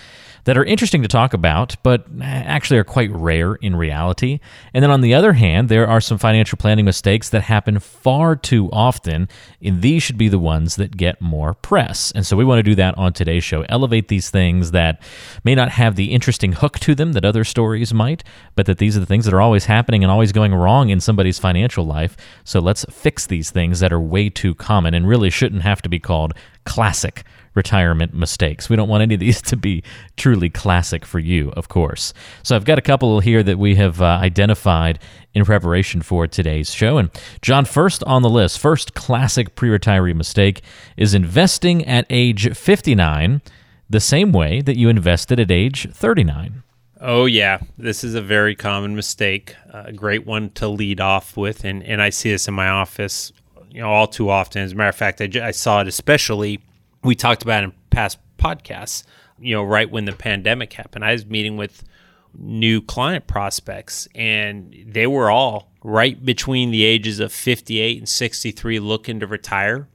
that 0.50 0.58
are 0.58 0.66
interesting 0.66 1.04
to 1.04 1.08
talk 1.08 1.36
about, 1.36 1.76
but 1.84 2.08
eh, 2.20 2.24
actually 2.24 2.80
are 2.80 2.84
quite 2.84 3.12
rare 3.12 3.54
in 3.54 3.76
reality. 3.76 4.40
And 4.74 4.82
then 4.82 4.90
on 4.90 5.02
the 5.02 5.14
other 5.14 5.34
hand, 5.34 5.70
there 5.70 5.88
are 5.88 6.02
some 6.02 6.18
financial 6.18 6.58
planning 6.58 6.86
mistakes 6.86 7.30
that 7.30 7.44
happen 7.44 7.78
far 7.78 8.36
too 8.36 8.68
often, 8.72 9.30
and 9.62 9.84
these 9.84 10.02
should 10.02 10.18
be 10.18 10.28
the 10.28 10.40
ones 10.40 10.76
that 10.78 10.98
get 10.98 11.22
more 11.22 11.54
press. 11.54 12.12
And 12.14 12.26
so 12.26 12.36
we 12.36 12.44
want 12.44 12.58
to 12.58 12.64
do 12.64 12.74
that 12.74 12.98
on 12.98 13.14
today's 13.14 13.44
show. 13.44 13.64
Elevate 13.70 14.08
these 14.08 14.32
things 14.32 14.72
that 14.72 15.00
may 15.44 15.54
not 15.54 15.70
have 15.70 15.96
the 15.96 16.12
interesting 16.12 16.54
hook 16.54 16.80
to 16.80 16.96
them 16.96 17.14
that 17.14 17.26
other 17.26 17.44
stories 17.44 17.94
might, 17.94 18.24
but 18.56 18.66
that 18.66 18.80
these 18.80 18.98
are 18.98 19.02
the 19.02 19.06
things 19.06 19.26
that 19.26 19.36
are 19.36 19.42
always 19.42 19.66
happening 19.66 20.04
and 20.04 20.10
always 20.10 20.32
going 20.32 20.56
wrong 20.56 20.90
in 20.90 21.00
somebody's 21.00 21.38
financial 21.38 21.86
life. 21.86 22.18
So 22.44 22.60
let's 22.60 22.86
fix 22.86 23.28
these 23.28 23.52
things 23.52 23.82
that 23.82 23.94
are 23.94 24.02
way 24.02 24.30
too 24.30 24.56
common 24.56 24.96
and 24.96 25.08
really 25.08 25.30
shouldn't 25.30 25.62
have 25.62 25.84
to 25.84 25.90
be 25.90 26.00
called 26.00 26.34
classic 26.66 27.24
retirement 27.60 28.14
mistakes. 28.14 28.70
We 28.70 28.78
don't 28.78 28.88
want 28.88 29.04
any 29.04 29.16
of 29.16 29.20
these 29.20 29.42
to 29.52 29.58
be 29.58 29.84
truly 30.16 30.50
classic 30.50 31.06
for 31.06 31.20
you, 31.20 31.52
of 31.52 31.68
course. 31.68 32.14
So 32.42 32.56
I've 32.56 32.64
got 32.64 32.80
a 32.80 32.82
couple 32.82 33.20
here 33.20 33.44
that 33.44 33.60
we 33.60 33.76
have 33.76 34.02
uh, 34.02 34.06
identified 34.06 34.98
in 35.34 35.44
preparation 35.44 36.02
for 36.02 36.26
today's 36.26 36.74
show. 36.74 36.98
And 36.98 37.10
John, 37.42 37.66
first 37.66 38.02
on 38.06 38.22
the 38.22 38.30
list, 38.30 38.60
first 38.60 38.94
classic 38.94 39.56
pre 39.56 39.70
retiree 39.70 40.16
mistake 40.16 40.62
is 40.96 41.14
investing 41.14 41.86
at 41.86 42.06
age 42.10 42.56
59 42.56 43.42
the 43.90 44.00
same 44.00 44.32
way 44.32 44.62
that 44.62 44.78
you 44.78 44.88
invested 44.88 45.40
at 45.40 45.52
age 45.52 45.90
39. 45.92 46.64
Oh, 47.02 47.26
yeah. 47.26 47.60
This 47.78 48.04
is 48.04 48.16
a 48.16 48.22
very 48.22 48.56
common 48.56 48.96
mistake. 48.96 49.56
A 49.74 49.92
great 49.92 50.26
one 50.26 50.50
to 50.52 50.68
lead 50.68 51.02
off 51.02 51.36
with. 51.36 51.66
And, 51.66 51.84
and 51.84 52.02
I 52.02 52.10
see 52.10 52.32
this 52.32 52.48
in 52.48 52.54
my 52.54 52.70
office 52.70 53.34
you 53.72 53.82
know 53.82 53.90
all 53.90 54.08
too 54.08 54.30
often. 54.30 54.62
As 54.62 54.72
a 54.72 54.76
matter 54.76 54.90
of 54.90 54.96
fact, 54.96 55.22
I, 55.22 55.30
I 55.48 55.52
saw 55.52 55.82
it 55.82 55.88
especially. 55.88 56.62
We 57.04 57.16
talked 57.16 57.44
about 57.44 57.64
in 57.64 57.74
past 57.90 58.20
podcasts. 58.38 59.04
You 59.40 59.56
know, 59.56 59.64
right 59.64 59.90
when 59.90 60.06
the 60.06 60.12
pandemic 60.12 60.74
happened, 60.74 61.06
I 61.06 61.14
was 61.14 61.26
meeting 61.26 61.56
with 61.56 61.84
new 62.38 62.82
client 62.82 63.28
prospects, 63.28 64.08
and 64.14 64.76
they 64.88 65.08
were 65.08 65.32
all 65.32 65.72
right 65.84 66.24
between 66.24 66.72
the 66.72 66.84
ages 66.84 67.20
of 67.20 67.32
58 67.32 67.98
and 68.00 68.10
63, 68.10 68.80
looking 68.80 69.20
to 69.20 69.28
retire 69.28 69.88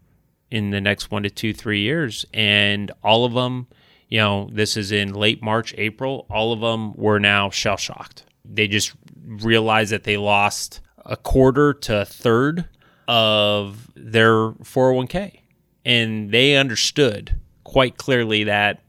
in 0.50 0.70
the 0.70 0.80
next 0.80 1.10
one 1.10 1.22
to 1.24 1.30
two, 1.30 1.52
three 1.52 1.80
years, 1.80 2.24
and 2.32 2.90
all 3.02 3.24
of 3.24 3.34
them. 3.34 3.66
You 4.08 4.18
know, 4.18 4.48
this 4.52 4.76
is 4.76 4.92
in 4.92 5.12
late 5.12 5.42
March, 5.42 5.74
April. 5.76 6.26
All 6.30 6.52
of 6.52 6.60
them 6.60 6.94
were 6.94 7.18
now 7.18 7.50
shell 7.50 7.76
shocked. 7.76 8.24
They 8.44 8.68
just 8.68 8.92
realized 9.24 9.92
that 9.92 10.04
they 10.04 10.16
lost 10.16 10.80
a 11.04 11.16
quarter 11.16 11.74
to 11.74 12.02
a 12.02 12.04
third 12.04 12.66
of 13.08 13.90
their 13.94 14.50
401k. 14.52 15.40
And 15.84 16.30
they 16.30 16.56
understood 16.56 17.38
quite 17.62 17.96
clearly 17.96 18.44
that 18.44 18.82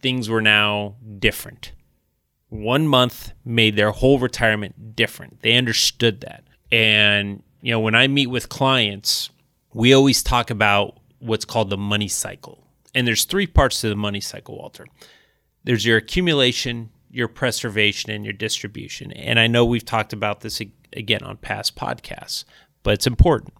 things 0.00 0.28
were 0.28 0.40
now 0.40 0.96
different. 1.18 1.72
One 2.48 2.86
month 2.86 3.32
made 3.44 3.76
their 3.76 3.90
whole 3.90 4.18
retirement 4.18 4.96
different. 4.96 5.42
They 5.42 5.56
understood 5.56 6.20
that. 6.22 6.44
And, 6.70 7.42
you 7.60 7.72
know, 7.72 7.80
when 7.80 7.94
I 7.94 8.06
meet 8.06 8.28
with 8.28 8.48
clients, 8.48 9.30
we 9.74 9.92
always 9.92 10.22
talk 10.22 10.50
about 10.50 10.98
what's 11.18 11.44
called 11.44 11.70
the 11.70 11.76
money 11.76 12.08
cycle. 12.08 12.64
And 12.94 13.06
there's 13.06 13.24
three 13.24 13.46
parts 13.46 13.80
to 13.80 13.88
the 13.88 13.96
money 13.96 14.20
cycle, 14.20 14.56
Walter. 14.56 14.86
There's 15.64 15.84
your 15.84 15.98
accumulation, 15.98 16.90
your 17.10 17.28
preservation, 17.28 18.10
and 18.10 18.24
your 18.24 18.32
distribution. 18.32 19.12
And 19.12 19.38
I 19.38 19.46
know 19.46 19.64
we've 19.64 19.84
talked 19.84 20.12
about 20.12 20.40
this 20.40 20.62
again 20.92 21.22
on 21.22 21.36
past 21.36 21.76
podcasts, 21.76 22.44
but 22.82 22.94
it's 22.94 23.06
important. 23.06 23.52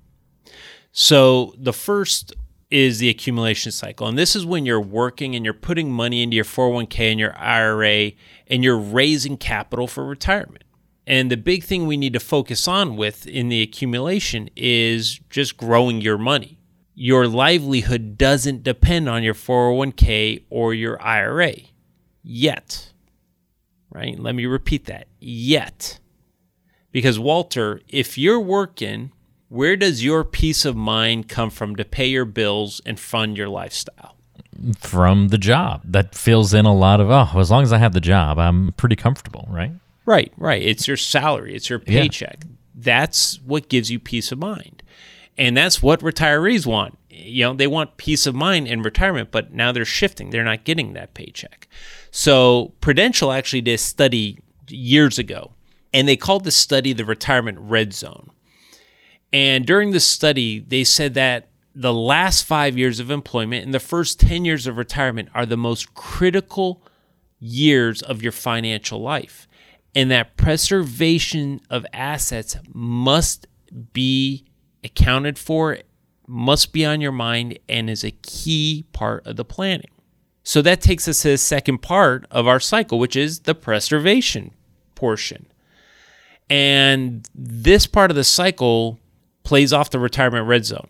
So 0.93 1.55
the 1.59 1.73
first 1.73 2.35
is 2.71 2.99
the 2.99 3.09
accumulation 3.09 3.73
cycle. 3.73 4.07
And 4.07 4.19
this 4.19 4.37
is 4.37 4.45
when 4.45 4.67
you're 4.67 4.81
working 4.81 5.35
and 5.35 5.45
you're 5.45 5.55
putting 5.55 5.91
money 5.91 6.23
into 6.23 6.37
your 6.37 6.45
401k 6.45 7.11
and 7.11 7.21
your 7.21 7.37
IRA 7.39 8.13
and 8.47 8.63
you're 8.63 8.79
raising 8.79 9.37
capital 9.37 9.87
for 9.87 10.05
retirement. 10.05 10.65
And 11.07 11.31
the 11.31 11.39
big 11.39 11.65
thing 11.65 11.87
we 11.87 11.97
need 11.97 12.13
to 12.13 12.21
focus 12.21 12.69
on 12.69 12.97
with 12.97 13.27
in 13.27 13.49
the 13.49 13.63
accumulation 13.63 14.51
is 14.55 15.21
just 15.31 15.57
growing 15.57 16.03
your 16.03 16.19
money. 16.19 16.59
Your 16.95 17.27
livelihood 17.27 18.19
doesn't 18.19 18.63
depend 18.63 19.09
on 19.09 19.23
your 19.23 19.35
401k 19.35 20.45
or 20.51 20.75
your 20.75 21.01
IRA 21.01 21.55
yet. 22.23 22.93
Right? 23.91 24.19
Let 24.19 24.35
me 24.35 24.45
repeat 24.45 24.85
that. 24.87 25.07
Yet. 25.19 25.99
Because, 26.93 27.19
Walter, 27.19 27.81
if 27.89 28.19
you're 28.19 28.41
working, 28.41 29.13
where 29.49 29.77
does 29.77 30.05
your 30.05 30.25
peace 30.25 30.65
of 30.65 30.77
mind 30.77 31.29
come 31.29 31.51
from 31.51 31.77
to 31.77 31.85
pay 31.85 32.07
your 32.07 32.25
bills 32.25 32.81
and 32.85 32.99
fund 33.01 33.37
your 33.37 33.49
lifestyle? 33.49 34.17
From 34.79 35.29
the 35.29 35.39
job. 35.39 35.83
That 35.85 36.15
fills 36.15 36.53
in 36.53 36.67
a 36.67 36.75
lot 36.75 37.01
of, 37.01 37.11
oh, 37.11 37.39
as 37.39 37.51
long 37.51 37.63
as 37.63 37.73
I 37.73 37.79
have 37.79 37.93
the 37.95 38.01
job, 38.01 38.39
I'm 38.39 38.73
pretty 38.73 38.97
comfortable, 38.97 39.47
right? 39.51 39.73
Right, 40.05 40.33
right. 40.37 40.63
It's 40.63 40.89
your 40.89 40.97
salary, 40.97 41.55
it's 41.55 41.71
your 41.71 41.79
paycheck. 41.79 42.45
That's 42.75 43.41
what 43.41 43.69
gives 43.69 43.91
you 43.91 43.99
peace 43.99 44.33
of 44.33 44.39
mind. 44.39 44.83
And 45.37 45.57
that's 45.57 45.83
what 45.83 46.01
retirees 46.01 46.67
want. 46.67 46.99
You 47.11 47.45
know, 47.45 47.55
they 47.55 47.67
want 47.67 47.97
peace 47.97 48.27
of 48.27 48.35
mind 48.35 48.69
in 48.69 48.83
retirement, 48.83 49.31
but 49.31 49.53
now 49.53 49.73
they're 49.73 49.85
shifting. 49.85 50.31
They're 50.31 50.45
not 50.45 50.65
getting 50.65 50.93
that 50.93 51.15
paycheck. 51.15 51.69
So 52.11 52.73
Prudential 52.81 53.33
actually 53.33 53.61
did 53.61 53.75
a 53.75 53.79
study 53.79 54.39
years 54.69 55.19
ago, 55.19 55.53
and 55.93 56.09
they 56.09 56.17
called 56.17 56.45
the 56.45 56.51
study 56.51 56.93
the 56.93 57.05
retirement 57.05 57.59
red 57.61 57.93
zone. 57.93 58.31
And 59.33 59.67
during 59.67 59.91
the 59.91 60.01
study, 60.01 60.59
they 60.59 60.85
said 60.85 61.15
that 61.15 61.49
the 61.75 61.93
last 61.93 62.43
five 62.43 62.77
years 62.77 62.99
of 62.99 63.11
employment 63.11 63.65
and 63.65 63.75
the 63.75 63.81
first 63.81 64.19
10 64.21 64.45
years 64.45 64.67
of 64.67 64.77
retirement 64.77 65.29
are 65.35 65.47
the 65.47 65.57
most 65.57 65.95
critical 65.95 66.83
years 67.39 68.03
of 68.03 68.23
your 68.23 68.33
financial 68.33 69.01
life. 69.01 69.47
And 69.95 70.11
that 70.11 70.37
preservation 70.37 71.61
of 71.71 71.87
assets 71.93 72.57
must 72.73 73.47
be 73.93 74.45
accounted 74.83 75.39
for, 75.39 75.79
must 76.27 76.73
be 76.73 76.85
on 76.85 77.01
your 77.01 77.13
mind, 77.13 77.59
and 77.69 77.89
is 77.89 78.05
a 78.05 78.11
key 78.11 78.87
part 78.93 79.27
of 79.27 79.37
the 79.37 79.45
planning. 79.45 79.91
So 80.43 80.63
that 80.63 80.81
takes 80.81 81.07
us 81.07 81.23
to 81.23 81.31
the 81.31 81.39
second 81.39 81.79
part 81.79 82.27
of 82.31 82.47
our 82.47 82.61
cycle, 82.61 82.99
which 82.99 83.17
is 83.17 83.41
the 83.41 83.55
preservation 83.55 84.53
portion. 84.95 85.47
And 86.49 87.29
this 87.35 87.87
part 87.87 88.11
of 88.11 88.17
the 88.17 88.25
cycle 88.25 88.99
plays 89.49 89.73
off 89.73 89.89
the 89.89 89.99
retirement 89.99 90.47
red 90.47 90.67
zone. 90.67 90.89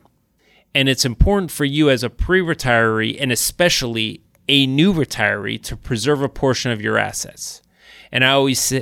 And 0.75 0.89
it's 0.89 1.05
important 1.05 1.53
for 1.53 1.65
you 1.65 1.91
as 1.91 2.03
a 2.03 2.11
pre 2.11 2.41
retiree 2.41 3.17
and 3.21 3.31
especially 3.31 4.21
a 4.49 4.67
new 4.67 4.93
retiree 4.93 5.63
to 5.63 5.77
preserve 5.77 6.23
a 6.23 6.29
portion 6.29 6.73
of 6.73 6.83
your 6.83 6.99
assets. 6.99 7.63
And 8.11 8.25
I 8.25 8.33
always 8.33 8.73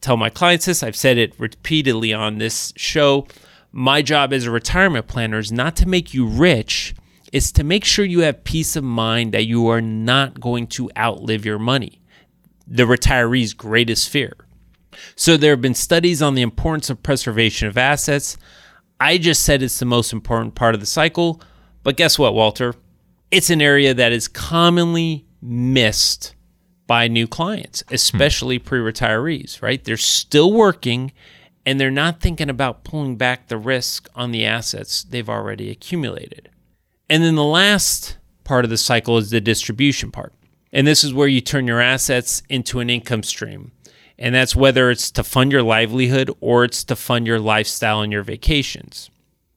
tell 0.00 0.16
my 0.16 0.30
clients 0.30 0.64
this, 0.66 0.82
I've 0.82 0.96
said 0.96 1.16
it 1.16 1.38
repeatedly 1.38 2.12
on 2.12 2.38
this 2.38 2.72
show. 2.74 3.28
My 3.70 4.02
job 4.02 4.32
as 4.32 4.46
a 4.46 4.50
retirement 4.50 5.06
planner 5.06 5.38
is 5.38 5.52
not 5.52 5.76
to 5.76 5.88
make 5.88 6.12
you 6.12 6.26
rich, 6.26 6.92
it's 7.32 7.52
to 7.52 7.62
make 7.62 7.84
sure 7.84 8.04
you 8.04 8.22
have 8.22 8.42
peace 8.42 8.74
of 8.74 8.82
mind 8.82 9.32
that 9.32 9.46
you 9.46 9.68
are 9.68 9.80
not 9.80 10.40
going 10.40 10.66
to 10.68 10.90
outlive 10.98 11.44
your 11.44 11.60
money. 11.60 12.00
The 12.66 12.82
retiree's 12.82 13.54
greatest 13.54 14.08
fear. 14.08 14.32
So 15.14 15.36
there 15.36 15.52
have 15.52 15.60
been 15.60 15.76
studies 15.76 16.20
on 16.20 16.34
the 16.34 16.42
importance 16.42 16.90
of 16.90 17.04
preservation 17.04 17.68
of 17.68 17.78
assets. 17.78 18.36
I 19.00 19.16
just 19.16 19.42
said 19.42 19.62
it's 19.62 19.78
the 19.78 19.86
most 19.86 20.12
important 20.12 20.54
part 20.54 20.74
of 20.74 20.80
the 20.80 20.86
cycle. 20.86 21.40
But 21.82 21.96
guess 21.96 22.18
what, 22.18 22.34
Walter? 22.34 22.74
It's 23.30 23.50
an 23.50 23.62
area 23.62 23.94
that 23.94 24.12
is 24.12 24.28
commonly 24.28 25.26
missed 25.40 26.34
by 26.86 27.08
new 27.08 27.26
clients, 27.26 27.82
especially 27.90 28.58
hmm. 28.58 28.64
pre 28.64 28.80
retirees, 28.80 29.62
right? 29.62 29.82
They're 29.82 29.96
still 29.96 30.52
working 30.52 31.12
and 31.64 31.78
they're 31.78 31.90
not 31.90 32.20
thinking 32.20 32.50
about 32.50 32.84
pulling 32.84 33.16
back 33.16 33.48
the 33.48 33.58
risk 33.58 34.08
on 34.14 34.32
the 34.32 34.44
assets 34.44 35.04
they've 35.04 35.28
already 35.28 35.70
accumulated. 35.70 36.48
And 37.08 37.22
then 37.22 37.34
the 37.34 37.44
last 37.44 38.16
part 38.44 38.64
of 38.64 38.70
the 38.70 38.76
cycle 38.76 39.18
is 39.18 39.30
the 39.30 39.40
distribution 39.40 40.10
part. 40.10 40.32
And 40.72 40.86
this 40.86 41.04
is 41.04 41.12
where 41.12 41.28
you 41.28 41.40
turn 41.40 41.66
your 41.66 41.80
assets 41.80 42.42
into 42.48 42.80
an 42.80 42.90
income 42.90 43.22
stream. 43.22 43.72
And 44.20 44.34
that's 44.34 44.54
whether 44.54 44.90
it's 44.90 45.10
to 45.12 45.24
fund 45.24 45.50
your 45.50 45.62
livelihood 45.62 46.30
or 46.40 46.64
it's 46.64 46.84
to 46.84 46.94
fund 46.94 47.26
your 47.26 47.40
lifestyle 47.40 48.02
and 48.02 48.12
your 48.12 48.22
vacations. 48.22 49.10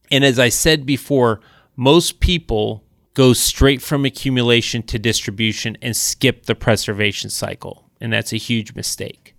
And 0.10 0.24
as 0.24 0.39
I 0.39 0.48
said 0.48 0.86
before, 0.86 1.41
most 1.75 2.22
people 2.22 2.84
go 3.13 3.34
straight 3.34 3.82
from 3.82 4.05
accumulation 4.05 4.82
to 4.84 4.98
distribution 4.98 5.77
and 5.82 5.96
skip 5.96 6.46
the 6.46 6.55
preservation 6.55 7.29
cycle. 7.29 7.89
And 8.00 8.13
that's 8.13 8.32
a 8.32 8.38
huge 8.38 8.74
mistake. 8.74 9.36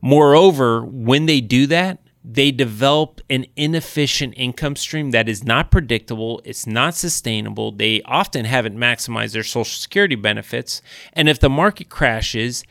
Moreover, 0.00 0.84
when 0.84 1.26
they 1.26 1.40
do 1.40 1.66
that, 1.66 1.98
they 2.24 2.52
develop 2.52 3.20
an 3.28 3.46
inefficient 3.56 4.34
income 4.36 4.76
stream 4.76 5.10
that 5.10 5.28
is 5.28 5.42
not 5.42 5.72
predictable, 5.72 6.40
it's 6.44 6.66
not 6.66 6.94
sustainable. 6.94 7.72
They 7.72 8.00
often 8.02 8.44
haven't 8.44 8.76
maximized 8.76 9.32
their 9.32 9.42
social 9.42 9.64
security 9.64 10.14
benefits. 10.14 10.82
And 11.12 11.28
if 11.28 11.40
the 11.40 11.50
market 11.50 11.88
crashes, 11.88 12.62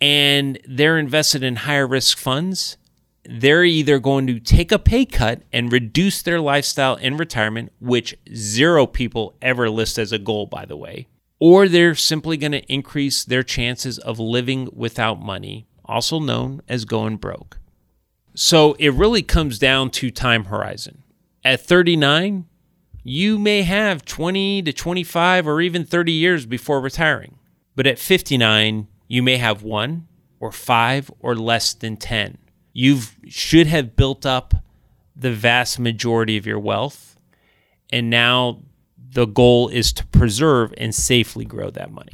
and 0.00 0.58
they're 0.66 0.98
invested 0.98 1.42
in 1.42 1.56
higher 1.56 1.86
risk 1.86 2.18
funds, 2.18 2.76
they're 3.24 3.64
either 3.64 3.98
going 3.98 4.26
to 4.26 4.40
take 4.40 4.72
a 4.72 4.78
pay 4.78 5.04
cut 5.04 5.42
and 5.52 5.72
reduce 5.72 6.22
their 6.22 6.40
lifestyle 6.40 6.96
in 6.96 7.16
retirement, 7.16 7.72
which 7.80 8.16
zero 8.34 8.86
people 8.86 9.34
ever 9.42 9.68
list 9.68 9.98
as 9.98 10.12
a 10.12 10.18
goal, 10.18 10.46
by 10.46 10.64
the 10.64 10.76
way, 10.76 11.06
or 11.38 11.68
they're 11.68 11.94
simply 11.94 12.36
going 12.36 12.52
to 12.52 12.72
increase 12.72 13.24
their 13.24 13.42
chances 13.42 13.98
of 13.98 14.18
living 14.18 14.68
without 14.72 15.20
money, 15.20 15.66
also 15.84 16.18
known 16.18 16.62
as 16.68 16.84
going 16.84 17.16
broke. 17.16 17.58
So 18.34 18.74
it 18.74 18.94
really 18.94 19.22
comes 19.22 19.58
down 19.58 19.90
to 19.90 20.10
time 20.10 20.44
horizon. 20.46 21.02
At 21.44 21.60
39, 21.60 22.46
you 23.02 23.38
may 23.38 23.62
have 23.62 24.04
20 24.04 24.62
to 24.62 24.72
25 24.72 25.48
or 25.48 25.60
even 25.60 25.84
30 25.84 26.12
years 26.12 26.46
before 26.46 26.80
retiring. 26.80 27.38
But 27.74 27.86
at 27.86 27.98
59, 27.98 28.86
you 29.08 29.22
may 29.22 29.38
have 29.38 29.62
one 29.62 30.06
or 30.38 30.52
five 30.52 31.10
or 31.18 31.34
less 31.34 31.74
than 31.74 31.96
10. 31.96 32.38
You 32.72 33.00
should 33.26 33.66
have 33.66 33.96
built 33.96 34.24
up 34.24 34.54
the 35.16 35.32
vast 35.32 35.80
majority 35.80 36.36
of 36.36 36.46
your 36.46 36.60
wealth. 36.60 37.16
And 37.90 38.10
now 38.10 38.62
the 39.10 39.26
goal 39.26 39.68
is 39.68 39.92
to 39.94 40.06
preserve 40.06 40.72
and 40.78 40.94
safely 40.94 41.44
grow 41.44 41.70
that 41.70 41.90
money. 41.90 42.12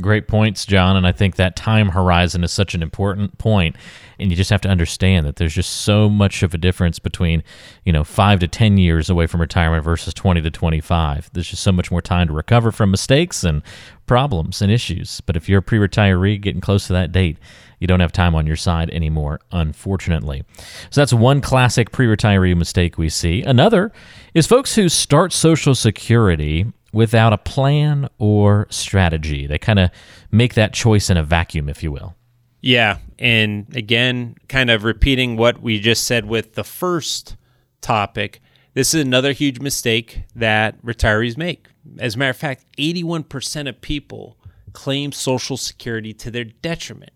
Great 0.00 0.28
points, 0.28 0.66
John. 0.66 0.96
And 0.96 1.06
I 1.06 1.12
think 1.12 1.36
that 1.36 1.56
time 1.56 1.90
horizon 1.90 2.44
is 2.44 2.52
such 2.52 2.74
an 2.74 2.82
important 2.82 3.38
point. 3.38 3.76
And 4.18 4.30
you 4.30 4.36
just 4.36 4.50
have 4.50 4.60
to 4.62 4.68
understand 4.68 5.26
that 5.26 5.36
there's 5.36 5.54
just 5.54 5.70
so 5.70 6.08
much 6.08 6.42
of 6.42 6.54
a 6.54 6.58
difference 6.58 6.98
between, 6.98 7.42
you 7.84 7.92
know, 7.92 8.04
five 8.04 8.40
to 8.40 8.48
10 8.48 8.78
years 8.78 9.10
away 9.10 9.26
from 9.26 9.40
retirement 9.40 9.84
versus 9.84 10.14
20 10.14 10.40
to 10.42 10.50
25. 10.50 11.30
There's 11.32 11.48
just 11.48 11.62
so 11.62 11.72
much 11.72 11.90
more 11.90 12.02
time 12.02 12.28
to 12.28 12.32
recover 12.32 12.72
from 12.72 12.90
mistakes 12.90 13.44
and 13.44 13.62
problems 14.06 14.62
and 14.62 14.72
issues. 14.72 15.20
But 15.22 15.36
if 15.36 15.48
you're 15.48 15.58
a 15.58 15.62
pre 15.62 15.78
retiree 15.78 16.40
getting 16.40 16.60
close 16.60 16.86
to 16.86 16.92
that 16.94 17.12
date, 17.12 17.38
you 17.78 17.86
don't 17.86 18.00
have 18.00 18.12
time 18.12 18.34
on 18.34 18.46
your 18.46 18.56
side 18.56 18.90
anymore, 18.90 19.40
unfortunately. 19.52 20.44
So 20.90 21.00
that's 21.00 21.12
one 21.12 21.40
classic 21.40 21.92
pre 21.92 22.06
retiree 22.06 22.56
mistake 22.56 22.96
we 22.96 23.08
see. 23.08 23.42
Another 23.42 23.92
is 24.34 24.46
folks 24.46 24.74
who 24.74 24.88
start 24.88 25.32
Social 25.32 25.74
Security 25.74 26.72
without 26.92 27.32
a 27.32 27.38
plan 27.38 28.08
or 28.18 28.66
strategy. 28.70 29.46
They 29.46 29.58
kind 29.58 29.78
of 29.78 29.90
make 30.30 30.54
that 30.54 30.72
choice 30.72 31.10
in 31.10 31.16
a 31.16 31.22
vacuum, 31.22 31.68
if 31.68 31.82
you 31.82 31.92
will. 31.92 32.14
Yeah. 32.62 32.98
And 33.18 33.66
again, 33.76 34.36
kind 34.48 34.70
of 34.70 34.84
repeating 34.84 35.36
what 35.36 35.62
we 35.62 35.78
just 35.78 36.04
said 36.04 36.26
with 36.26 36.54
the 36.54 36.64
first 36.64 37.36
topic, 37.80 38.40
this 38.74 38.92
is 38.92 39.02
another 39.02 39.32
huge 39.32 39.60
mistake 39.60 40.22
that 40.34 40.82
retirees 40.82 41.36
make. 41.36 41.68
As 41.98 42.14
a 42.14 42.18
matter 42.18 42.30
of 42.30 42.36
fact, 42.36 42.64
81% 42.78 43.68
of 43.68 43.80
people 43.80 44.36
claim 44.72 45.12
Social 45.12 45.56
Security 45.56 46.12
to 46.14 46.30
their 46.30 46.44
detriment. 46.44 47.12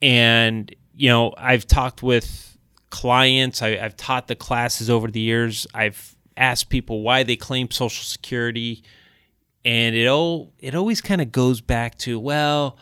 And, 0.00 0.74
you 0.94 1.08
know, 1.08 1.32
I've 1.36 1.66
talked 1.66 2.02
with 2.02 2.56
clients, 2.90 3.62
I, 3.62 3.76
have 3.76 3.96
taught 3.96 4.28
the 4.28 4.36
classes 4.36 4.90
over 4.90 5.08
the 5.08 5.20
years, 5.20 5.66
I've 5.72 6.14
asked 6.36 6.68
people 6.68 7.02
why 7.02 7.22
they 7.22 7.36
claim 7.36 7.70
Social 7.70 8.04
Security. 8.04 8.82
And 9.64 9.94
it 9.94 10.06
all 10.06 10.52
it 10.58 10.74
always 10.74 11.00
kind 11.00 11.20
of 11.20 11.30
goes 11.32 11.60
back 11.60 11.96
to, 11.98 12.18
well, 12.18 12.76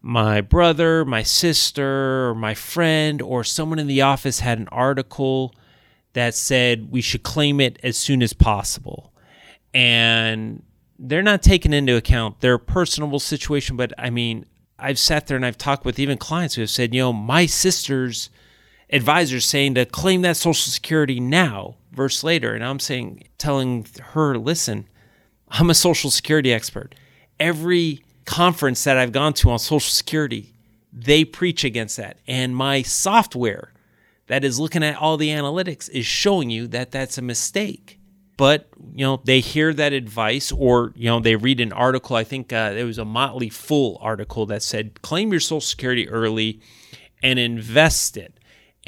my 0.00 0.40
brother, 0.40 1.04
my 1.04 1.22
sister, 1.22 2.30
or 2.30 2.34
my 2.34 2.54
friend, 2.54 3.20
or 3.20 3.44
someone 3.44 3.78
in 3.78 3.86
the 3.86 4.02
office 4.02 4.40
had 4.40 4.58
an 4.58 4.68
article 4.68 5.54
that 6.12 6.34
said 6.34 6.90
we 6.90 7.00
should 7.00 7.22
claim 7.22 7.60
it 7.60 7.78
as 7.82 7.96
soon 7.96 8.22
as 8.22 8.32
possible. 8.32 9.12
And 9.74 10.62
they're 10.98 11.22
not 11.22 11.42
taking 11.42 11.72
into 11.72 11.96
account 11.96 12.40
their 12.40 12.58
personal 12.58 13.18
situation, 13.18 13.76
but 13.76 13.92
I 13.98 14.10
mean, 14.10 14.46
I've 14.78 14.98
sat 14.98 15.26
there 15.26 15.36
and 15.36 15.44
I've 15.44 15.58
talked 15.58 15.84
with 15.84 15.98
even 15.98 16.18
clients 16.18 16.54
who 16.54 16.62
have 16.62 16.70
said, 16.70 16.94
you 16.94 17.00
know, 17.00 17.12
my 17.12 17.46
sister's 17.46 18.30
advisor 18.90 19.40
saying 19.40 19.74
to 19.74 19.84
claim 19.84 20.22
that 20.22 20.36
Social 20.36 20.72
Security 20.72 21.20
now 21.20 21.76
versus 21.92 22.24
later. 22.24 22.54
And 22.54 22.64
I'm 22.64 22.78
saying, 22.78 23.24
telling 23.38 23.86
her, 24.12 24.36
listen, 24.36 24.88
I'm 25.48 25.70
a 25.70 25.74
Social 25.74 26.10
Security 26.10 26.52
expert. 26.52 26.94
Every 27.40 28.04
conference 28.24 28.84
that 28.84 28.98
I've 28.98 29.12
gone 29.12 29.32
to 29.34 29.50
on 29.50 29.58
Social 29.58 29.90
Security, 29.90 30.54
they 30.92 31.24
preach 31.24 31.64
against 31.64 31.96
that. 31.96 32.18
And 32.26 32.54
my 32.54 32.82
software 32.82 33.72
that 34.26 34.44
is 34.44 34.60
looking 34.60 34.82
at 34.82 34.96
all 34.96 35.16
the 35.16 35.30
analytics 35.30 35.88
is 35.90 36.04
showing 36.04 36.50
you 36.50 36.66
that 36.68 36.90
that's 36.90 37.18
a 37.18 37.22
mistake. 37.22 37.98
But, 38.36 38.68
you 38.94 39.04
know, 39.04 39.20
they 39.24 39.40
hear 39.40 39.74
that 39.74 39.92
advice 39.92 40.52
or, 40.52 40.92
you 40.94 41.06
know, 41.06 41.18
they 41.18 41.34
read 41.34 41.60
an 41.60 41.72
article. 41.72 42.14
I 42.14 42.22
think 42.22 42.52
uh, 42.52 42.72
was 42.84 42.98
a 42.98 43.04
Motley 43.04 43.48
Fool 43.48 43.98
article 44.00 44.46
that 44.46 44.62
said, 44.62 45.02
claim 45.02 45.32
your 45.32 45.40
Social 45.40 45.60
Security 45.60 46.08
early 46.08 46.60
and 47.20 47.38
invest 47.38 48.16
it. 48.16 48.37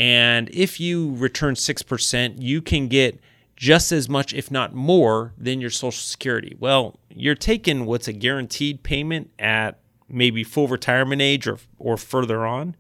And 0.00 0.48
if 0.50 0.80
you 0.80 1.14
return 1.16 1.54
6%, 1.54 2.34
you 2.40 2.62
can 2.62 2.88
get 2.88 3.20
just 3.54 3.92
as 3.92 4.08
much, 4.08 4.32
if 4.32 4.50
not 4.50 4.74
more, 4.74 5.34
than 5.36 5.60
your 5.60 5.68
Social 5.68 5.92
Security. 5.92 6.56
Well, 6.58 6.98
you're 7.10 7.34
taking 7.34 7.84
what's 7.84 8.08
a 8.08 8.14
guaranteed 8.14 8.82
payment 8.82 9.30
at 9.38 9.78
maybe 10.08 10.42
full 10.42 10.68
retirement 10.68 11.20
age 11.20 11.46
or, 11.46 11.58
or 11.78 11.98
further 11.98 12.46
on. 12.46 12.74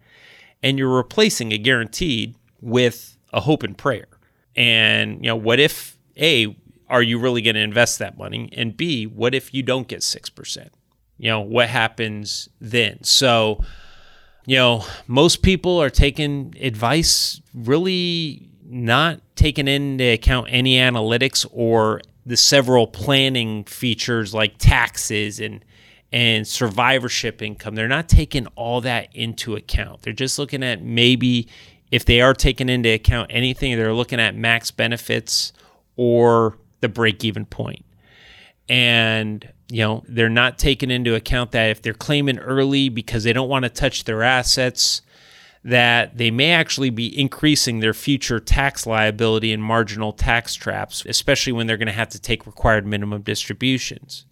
and 0.62 0.78
you're 0.78 0.94
replacing 0.94 1.52
a 1.52 1.58
guaranteed 1.58 2.34
with 2.60 3.16
a 3.32 3.40
hope 3.40 3.62
and 3.62 3.76
prayer. 3.76 4.08
And, 4.56 5.24
you 5.24 5.28
know, 5.28 5.36
what 5.36 5.60
if, 5.60 5.96
A, 6.18 6.56
are 6.88 7.02
you 7.02 7.18
really 7.18 7.42
going 7.42 7.54
to 7.54 7.60
invest 7.60 7.98
that 8.00 8.18
money? 8.18 8.50
And 8.52 8.76
B, 8.76 9.06
what 9.06 9.34
if 9.34 9.54
you 9.54 9.62
don't 9.62 9.88
get 9.88 10.00
6%? 10.00 10.68
You 11.18 11.30
know, 11.30 11.40
what 11.40 11.68
happens 11.68 12.48
then? 12.60 13.02
So, 13.04 13.62
you 14.50 14.56
know, 14.56 14.84
most 15.06 15.42
people 15.42 15.80
are 15.80 15.90
taking 15.90 16.56
advice 16.60 17.40
really 17.54 18.48
not 18.64 19.20
taking 19.36 19.68
into 19.68 20.02
account 20.02 20.48
any 20.50 20.74
analytics 20.74 21.46
or 21.52 22.00
the 22.26 22.36
several 22.36 22.88
planning 22.88 23.62
features 23.62 24.34
like 24.34 24.58
taxes 24.58 25.38
and 25.38 25.64
and 26.10 26.48
survivorship 26.48 27.42
income. 27.42 27.76
They're 27.76 27.86
not 27.86 28.08
taking 28.08 28.48
all 28.56 28.80
that 28.80 29.14
into 29.14 29.54
account. 29.54 30.02
They're 30.02 30.12
just 30.12 30.36
looking 30.36 30.64
at 30.64 30.82
maybe 30.82 31.46
if 31.92 32.04
they 32.04 32.20
are 32.20 32.34
taking 32.34 32.68
into 32.68 32.88
account 32.92 33.30
anything, 33.30 33.76
they're 33.76 33.94
looking 33.94 34.18
at 34.18 34.34
max 34.34 34.72
benefits 34.72 35.52
or 35.94 36.58
the 36.80 36.88
break 36.88 37.24
even 37.24 37.46
point. 37.46 37.84
And 38.70 39.52
you 39.68 39.82
know, 39.82 40.04
they're 40.08 40.28
not 40.28 40.58
taking 40.58 40.90
into 40.90 41.14
account 41.14 41.52
that 41.52 41.70
if 41.70 41.82
they're 41.82 41.92
claiming 41.92 42.38
early 42.38 42.88
because 42.88 43.24
they 43.24 43.32
don't 43.32 43.48
want 43.48 43.64
to 43.64 43.68
touch 43.68 44.04
their 44.04 44.22
assets, 44.22 45.02
that 45.64 46.16
they 46.16 46.30
may 46.30 46.52
actually 46.52 46.90
be 46.90 47.18
increasing 47.18 47.80
their 47.80 47.92
future 47.92 48.40
tax 48.40 48.86
liability 48.86 49.52
and 49.52 49.62
marginal 49.62 50.12
tax 50.12 50.54
traps, 50.54 51.04
especially 51.06 51.52
when 51.52 51.66
they're 51.66 51.76
going 51.76 51.86
to 51.86 51.92
have 51.92 52.08
to 52.10 52.20
take 52.20 52.46
required 52.46 52.86
minimum 52.86 53.22
distributions. 53.22 54.24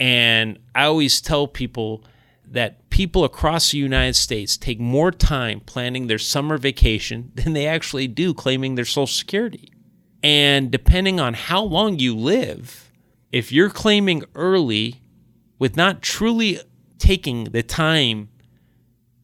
And 0.00 0.58
I 0.74 0.84
always 0.84 1.20
tell 1.20 1.46
people 1.46 2.04
that 2.46 2.88
people 2.90 3.24
across 3.24 3.70
the 3.70 3.78
United 3.78 4.16
States 4.16 4.56
take 4.56 4.80
more 4.80 5.10
time 5.10 5.60
planning 5.60 6.06
their 6.06 6.18
summer 6.18 6.58
vacation 6.58 7.32
than 7.34 7.52
they 7.52 7.66
actually 7.66 8.08
do 8.08 8.34
claiming 8.34 8.74
their 8.74 8.84
Social 8.84 9.06
Security. 9.06 9.72
And 10.22 10.70
depending 10.70 11.20
on 11.20 11.34
how 11.34 11.62
long 11.62 11.98
you 11.98 12.16
live, 12.16 12.81
if 13.32 13.50
you're 13.50 13.70
claiming 13.70 14.22
early 14.34 15.02
with 15.58 15.76
not 15.76 16.02
truly 16.02 16.60
taking 16.98 17.44
the 17.44 17.62
time 17.62 18.28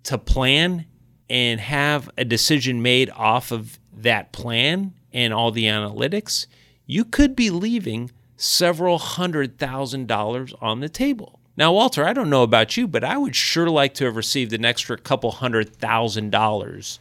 to 0.04 0.16
plan 0.16 0.86
and 1.28 1.60
have 1.60 2.08
a 2.16 2.24
decision 2.24 2.80
made 2.80 3.10
off 3.10 3.52
of 3.52 3.78
that 3.92 4.32
plan 4.32 4.94
and 5.12 5.34
all 5.34 5.50
the 5.50 5.64
analytics, 5.64 6.46
you 6.86 7.04
could 7.04 7.36
be 7.36 7.50
leaving 7.50 8.10
several 8.36 8.98
hundred 8.98 9.58
thousand 9.58 10.08
dollars 10.08 10.54
on 10.60 10.80
the 10.80 10.88
table. 10.88 11.38
Now, 11.56 11.72
Walter, 11.72 12.06
I 12.06 12.12
don't 12.12 12.30
know 12.30 12.44
about 12.44 12.76
you, 12.76 12.86
but 12.86 13.04
I 13.04 13.18
would 13.18 13.34
sure 13.36 13.68
like 13.68 13.92
to 13.94 14.04
have 14.04 14.16
received 14.16 14.52
an 14.52 14.64
extra 14.64 14.96
couple 14.96 15.32
hundred 15.32 15.76
thousand 15.76 16.30
dollars 16.30 16.98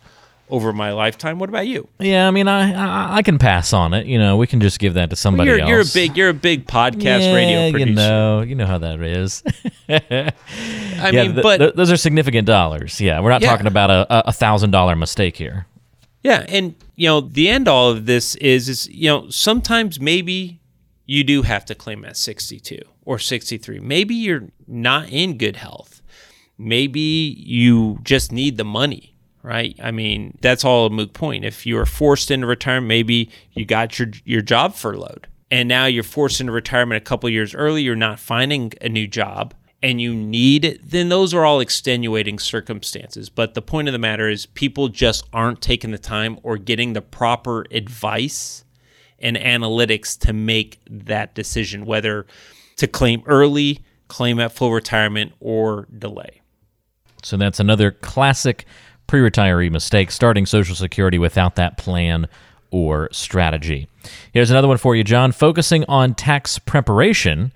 over 0.49 0.71
my 0.73 0.91
lifetime. 0.93 1.39
What 1.39 1.49
about 1.49 1.67
you? 1.67 1.87
Yeah, 1.99 2.27
I 2.27 2.31
mean, 2.31 2.47
I, 2.47 2.73
I 2.73 3.17
I 3.17 3.21
can 3.21 3.37
pass 3.37 3.73
on 3.73 3.93
it. 3.93 4.05
You 4.05 4.17
know, 4.17 4.37
we 4.37 4.47
can 4.47 4.59
just 4.61 4.79
give 4.79 4.93
that 4.95 5.09
to 5.09 5.15
somebody 5.15 5.49
you're, 5.49 5.59
else. 5.59 5.69
you're 5.69 5.81
a 5.81 6.07
big 6.07 6.17
you're 6.17 6.29
a 6.29 6.33
big 6.33 6.67
podcast 6.67 7.21
yeah, 7.21 7.33
radio 7.33 7.71
producer. 7.71 7.89
You 7.89 7.95
know, 7.95 8.41
you 8.41 8.55
know 8.55 8.65
how 8.65 8.77
that 8.77 9.01
is. 9.01 9.43
I 9.89 11.09
yeah, 11.11 11.23
mean, 11.23 11.33
th- 11.33 11.43
but 11.43 11.57
th- 11.57 11.73
those 11.75 11.91
are 11.91 11.97
significant 11.97 12.47
dollars. 12.47 12.99
Yeah, 12.99 13.19
we're 13.19 13.29
not 13.29 13.41
Yeah. 13.41 13.49
talking 13.49 13.67
about 13.67 13.89
a 13.89 14.29
a 14.29 14.33
thousand 14.33 14.71
dollar 14.71 14.95
mistake 14.95 15.37
here. 15.37 15.67
Yeah, 16.23 16.45
and 16.47 16.75
you 16.95 17.07
know, 17.07 17.21
the 17.21 17.49
end 17.49 17.67
all 17.67 17.89
of 17.91 18.05
this 18.05 18.35
is 18.35 18.69
is 18.69 18.87
you 18.89 19.09
know, 19.09 19.29
sometimes 19.29 19.99
maybe 19.99 20.59
you 21.05 21.23
do 21.23 21.41
have 21.43 21.63
to 21.65 21.75
claim 21.75 22.03
at 22.03 22.17
62 22.17 22.79
or 23.05 23.17
63. 23.17 23.79
Maybe 23.79 24.13
you're 24.15 24.49
not 24.67 25.09
in 25.09 25.37
good 25.37 25.55
health. 25.55 26.01
Maybe 26.57 27.35
you 27.37 27.99
just 28.03 28.31
need 28.31 28.57
the 28.57 28.65
money, 28.65 29.15
right? 29.47 29.79
I 29.81 29.91
mean, 29.91 30.37
that's 30.41 30.65
all 30.65 30.85
a 30.85 30.89
moot 30.89 31.13
point. 31.13 31.45
If 31.45 31.65
you 31.65 31.77
are 31.79 31.85
forced 31.85 32.29
into 32.29 32.45
retirement, 32.47 32.87
maybe 32.87 33.31
you 33.53 33.65
got 33.65 33.97
your 33.97 34.09
your 34.25 34.41
job 34.41 34.75
furloughed. 34.75 35.27
And 35.49 35.69
now 35.69 35.85
you're 35.85 36.03
forced 36.03 36.41
into 36.41 36.51
retirement 36.51 37.01
a 37.01 37.05
couple 37.05 37.29
years 37.29 37.55
early, 37.55 37.81
you're 37.81 37.95
not 37.95 38.19
finding 38.19 38.73
a 38.81 38.89
new 38.89 39.07
job 39.07 39.53
and 39.81 40.01
you 40.01 40.13
need 40.13 40.65
it, 40.65 40.89
then 40.89 41.09
those 41.09 41.33
are 41.33 41.45
all 41.45 41.59
extenuating 41.59 42.39
circumstances. 42.39 43.29
But 43.29 43.53
the 43.53 43.61
point 43.61 43.87
of 43.87 43.91
the 43.91 43.99
matter 43.99 44.27
is, 44.27 44.45
people 44.47 44.87
just 44.87 45.25
aren't 45.31 45.61
taking 45.61 45.91
the 45.91 45.97
time 45.97 46.39
or 46.43 46.57
getting 46.57 46.93
the 46.93 47.01
proper 47.01 47.65
advice 47.71 48.65
and 49.19 49.37
analytics 49.37 50.17
to 50.19 50.33
make 50.33 50.79
that 50.89 51.35
decision, 51.35 51.85
whether 51.85 52.25
to 52.77 52.87
claim 52.87 53.23
early, 53.25 53.83
claim 54.07 54.39
at 54.39 54.51
full 54.51 54.71
retirement, 54.71 55.33
or 55.39 55.87
delay. 55.95 56.41
So 57.23 57.37
that's 57.37 57.59
another 57.59 57.91
classic 57.91 58.65
pre-retiree 59.07 59.71
mistake: 59.71 60.11
starting 60.11 60.45
Social 60.45 60.75
Security 60.75 61.17
without 61.17 61.55
that 61.55 61.77
plan 61.77 62.27
or 62.71 63.09
strategy. 63.11 63.87
Here's 64.31 64.51
another 64.51 64.67
one 64.67 64.77
for 64.77 64.95
you, 64.95 65.03
John. 65.03 65.31
Focusing 65.31 65.85
on 65.87 66.13
tax 66.13 66.59
preparation, 66.59 67.51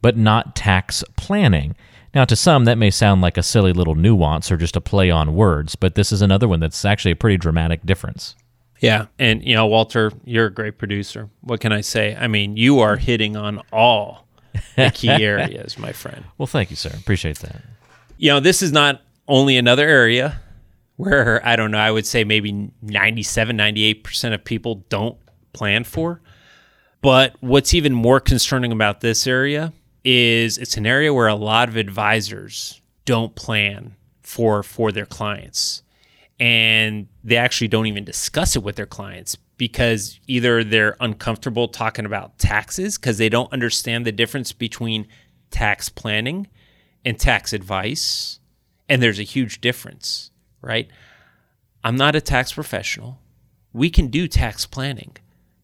but 0.00 0.16
not 0.16 0.56
tax 0.56 1.04
planning. 1.16 1.74
Now, 2.14 2.24
to 2.26 2.36
some, 2.36 2.64
that 2.64 2.78
may 2.78 2.90
sound 2.90 3.22
like 3.22 3.36
a 3.36 3.42
silly 3.42 3.72
little 3.72 3.96
nuance 3.96 4.50
or 4.50 4.56
just 4.56 4.76
a 4.76 4.80
play 4.80 5.10
on 5.10 5.34
words, 5.34 5.74
but 5.74 5.96
this 5.96 6.12
is 6.12 6.22
another 6.22 6.46
one 6.46 6.60
that's 6.60 6.84
actually 6.84 7.10
a 7.10 7.16
pretty 7.16 7.36
dramatic 7.36 7.84
difference. 7.84 8.36
Yeah. 8.80 9.06
And, 9.18 9.42
you 9.42 9.54
know, 9.54 9.66
Walter, 9.66 10.12
you're 10.24 10.46
a 10.46 10.52
great 10.52 10.78
producer. 10.78 11.28
What 11.40 11.60
can 11.60 11.72
I 11.72 11.80
say? 11.80 12.14
I 12.14 12.28
mean, 12.28 12.56
you 12.56 12.80
are 12.80 12.96
hitting 12.96 13.36
on 13.36 13.62
all 13.72 14.26
the 14.76 14.92
key 14.94 15.08
areas, 15.24 15.76
my 15.76 15.92
friend. 15.92 16.24
Well, 16.38 16.46
thank 16.46 16.70
you, 16.70 16.76
sir. 16.76 16.90
Appreciate 16.96 17.38
that. 17.38 17.62
You 18.16 18.30
know, 18.30 18.40
this 18.40 18.62
is 18.62 18.70
not 18.70 19.02
only 19.26 19.56
another 19.56 19.88
area 19.88 20.40
where 20.96 21.40
I 21.46 21.56
don't 21.56 21.70
know, 21.70 21.78
I 21.78 21.90
would 21.90 22.06
say 22.06 22.24
maybe 22.24 22.70
97, 22.82 23.56
98% 23.56 24.34
of 24.34 24.44
people 24.44 24.84
don't 24.88 25.18
plan 25.52 25.84
for. 25.84 26.20
But 27.00 27.36
what's 27.40 27.74
even 27.74 27.92
more 27.92 28.20
concerning 28.20 28.72
about 28.72 29.00
this 29.00 29.26
area 29.26 29.72
is 30.04 30.58
it's 30.58 30.76
an 30.76 30.86
area 30.86 31.12
where 31.12 31.28
a 31.28 31.34
lot 31.34 31.68
of 31.68 31.76
advisors 31.76 32.80
don't 33.04 33.34
plan 33.34 33.96
for 34.22 34.62
for 34.62 34.92
their 34.92 35.06
clients. 35.06 35.82
And 36.40 37.08
they 37.22 37.36
actually 37.36 37.68
don't 37.68 37.86
even 37.86 38.04
discuss 38.04 38.56
it 38.56 38.62
with 38.62 38.76
their 38.76 38.86
clients 38.86 39.36
because 39.56 40.18
either 40.26 40.64
they're 40.64 40.96
uncomfortable 41.00 41.68
talking 41.68 42.06
about 42.06 42.38
taxes 42.38 42.98
because 42.98 43.18
they 43.18 43.28
don't 43.28 43.52
understand 43.52 44.04
the 44.04 44.12
difference 44.12 44.52
between 44.52 45.06
tax 45.50 45.88
planning 45.88 46.48
and 47.04 47.18
tax 47.18 47.52
advice. 47.52 48.40
And 48.88 49.02
there's 49.02 49.20
a 49.20 49.24
huge 49.24 49.60
difference, 49.60 50.30
right? 50.64 50.88
I'm 51.82 51.96
not 51.96 52.16
a 52.16 52.20
tax 52.20 52.52
professional. 52.52 53.20
We 53.72 53.90
can 53.90 54.08
do 54.08 54.26
tax 54.26 54.66
planning, 54.66 55.16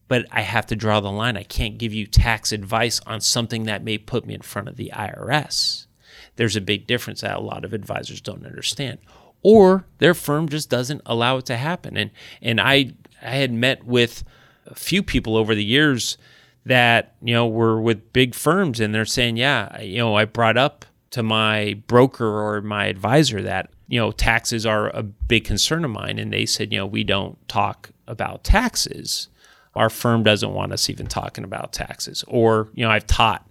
but 0.07 0.25
I 0.31 0.41
have 0.41 0.67
to 0.67 0.75
draw 0.75 0.99
the 0.99 1.11
line. 1.11 1.37
I 1.37 1.43
can't 1.43 1.77
give 1.77 1.93
you 1.93 2.05
tax 2.05 2.51
advice 2.51 3.01
on 3.05 3.21
something 3.21 3.63
that 3.63 3.83
may 3.83 3.97
put 3.97 4.25
me 4.25 4.33
in 4.33 4.41
front 4.41 4.67
of 4.67 4.75
the 4.75 4.91
IRS. 4.93 5.87
There's 6.35 6.55
a 6.55 6.61
big 6.61 6.87
difference 6.87 7.21
that 7.21 7.37
a 7.37 7.41
lot 7.41 7.65
of 7.65 7.73
advisors 7.73 8.21
don't 8.21 8.45
understand. 8.45 8.99
Or 9.43 9.85
their 9.97 10.13
firm 10.13 10.49
just 10.49 10.69
doesn't 10.69 11.01
allow 11.05 11.37
it 11.37 11.45
to 11.47 11.57
happen. 11.57 11.97
And 11.97 12.11
and 12.41 12.61
I 12.61 12.93
I 13.21 13.35
had 13.35 13.51
met 13.51 13.85
with 13.85 14.23
a 14.67 14.75
few 14.75 15.01
people 15.01 15.35
over 15.35 15.55
the 15.55 15.63
years 15.63 16.17
that, 16.65 17.15
you 17.23 17.33
know, 17.33 17.47
were 17.47 17.81
with 17.81 18.13
big 18.13 18.35
firms 18.35 18.79
and 18.79 18.93
they're 18.93 19.05
saying, 19.05 19.37
yeah, 19.37 19.81
you 19.81 19.97
know, 19.97 20.15
I 20.15 20.25
brought 20.25 20.57
up 20.57 20.85
to 21.11 21.23
my 21.23 21.81
broker 21.87 22.27
or 22.27 22.61
my 22.61 22.85
advisor 22.85 23.41
that 23.41 23.71
you 23.91 23.99
know 23.99 24.11
taxes 24.11 24.65
are 24.65 24.89
a 24.89 25.03
big 25.03 25.45
concern 25.45 25.85
of 25.85 25.91
mine. 25.91 26.17
And 26.17 26.33
they 26.33 26.45
said 26.45 26.71
you 26.71 26.79
know 26.79 26.85
we 26.85 27.03
don't 27.03 27.37
talk 27.47 27.91
about 28.07 28.43
taxes. 28.43 29.27
Our 29.75 29.89
firm 29.89 30.23
doesn't 30.23 30.53
want 30.53 30.73
us 30.73 30.89
even 30.89 31.07
talking 31.07 31.43
about 31.43 31.73
taxes. 31.73 32.23
Or 32.27 32.69
you 32.73 32.83
know 32.83 32.91
i've 32.91 33.07
taught 33.07 33.45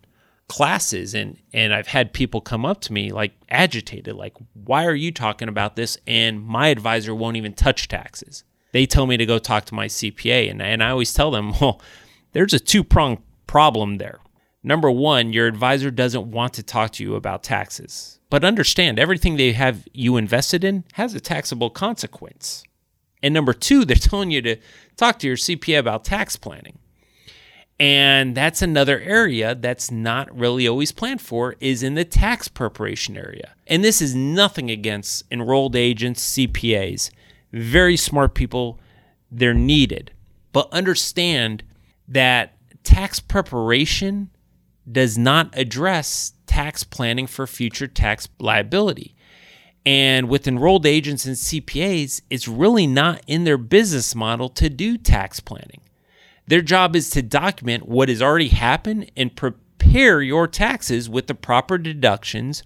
classes 0.49 1.15
and 1.15 1.39
and 1.53 1.73
i've 1.73 1.87
had 1.87 2.13
people 2.13 2.41
come 2.41 2.67
up 2.67 2.81
to 2.81 2.93
me 2.93 3.13
like 3.13 3.33
agitated 3.51 4.17
like 4.17 4.35
why 4.55 4.85
are 4.85 4.95
you 4.95 5.13
talking 5.13 5.49
about 5.49 5.77
this? 5.77 5.97
And 6.07 6.43
my 6.43 6.69
advisor 6.69 7.15
won't 7.15 7.37
even 7.37 7.53
touch 7.53 7.87
taxes. 7.87 8.43
They 8.73 8.87
tell 8.87 9.07
me 9.07 9.17
to 9.17 9.27
go 9.27 9.39
talk 9.39 9.67
to 9.67 9.75
my 9.75 9.87
cpa 9.87 10.51
and, 10.51 10.61
and 10.63 10.83
i 10.83 10.91
always 10.91 11.13
tell 11.13 11.31
them 11.31 11.53
well 11.61 11.81
there's 12.33 12.55
a 12.55 12.61
two-pronged 12.61 13.19
problem 13.51 13.99
there. 13.99 14.21
Number 14.63 14.91
one, 14.91 15.33
your 15.33 15.49
advisor 15.49 15.91
doesn't 15.91 16.31
want 16.31 16.55
to 16.55 16.63
talk 16.63 16.93
to 16.93 17.03
you 17.03 17.17
about 17.17 17.43
taxes. 17.43 18.20
But 18.31 18.45
understand, 18.45 18.99
everything 18.99 19.37
they 19.37 19.53
have 19.53 19.87
you 19.93 20.17
invested 20.17 20.63
in 20.65 20.85
has 20.95 21.15
a 21.15 21.21
taxable 21.21 21.69
consequence. 21.69 22.63
And 23.23 23.35
number 23.35 23.53
two, 23.53 23.85
they're 23.85 23.97
telling 24.01 24.31
you 24.31 24.41
to 24.43 24.57
talk 24.97 25.19
to 25.19 25.27
your 25.27 25.37
CPA 25.37 25.81
about 25.81 26.05
tax 26.05 26.37
planning. 26.37 26.79
And 27.81 28.35
that's 28.35 28.61
another 28.61 29.01
area 29.01 29.55
that's 29.55 29.91
not 29.91 30.39
really 30.39 30.69
always 30.69 30.93
planned 30.93 31.23
for 31.23 31.57
is 31.61 31.83
in 31.83 31.95
the 31.95 32.05
tax 32.05 32.47
preparation 32.47 33.17
area. 33.17 33.55
And 33.67 33.83
this 33.83 34.03
is 34.03 34.15
nothing 34.15 34.71
against 34.71 35.25
enrolled 35.31 35.75
agents, 35.75 36.37
CPAs. 36.37 37.11
Very 37.53 37.97
smart 37.97 38.35
people, 38.35 38.79
they're 39.31 39.55
needed. 39.55 40.13
But 40.53 40.71
understand 40.73 41.63
that 42.07 42.53
tax 42.85 43.19
preparation 43.19 44.29
does 44.93 45.17
not 45.19 45.57
address 45.57 46.33
tax 46.47 46.85
planning 46.85 47.27
for 47.27 47.47
future 47.47 47.87
tax 47.87 48.29
liability. 48.39 49.15
And 49.87 50.29
with 50.29 50.47
enrolled 50.47 50.85
agents 50.85 51.25
and 51.25 51.37
CPAs, 51.37 52.21
it's 52.29 52.47
really 52.47 52.87
not 52.87 53.23
in 53.27 53.45
their 53.45 53.57
business 53.57 54.15
model 54.15 54.49
to 54.51 54.69
do 54.69 54.99
tax 54.99 55.41
planning. 55.41 55.81
Their 56.47 56.61
job 56.61 56.97
is 56.97 57.11
to 57.11 57.23
document 57.23 57.89
what 57.89 58.09
has 58.09 58.21
already 58.21 58.49
happened 58.49 59.11
and 59.17 59.35
prepare 59.35 60.21
your 60.21 60.47
taxes 60.47 61.09
with 61.09 61.29
the 61.29 61.35
proper 61.35 61.79
deductions, 61.79 62.63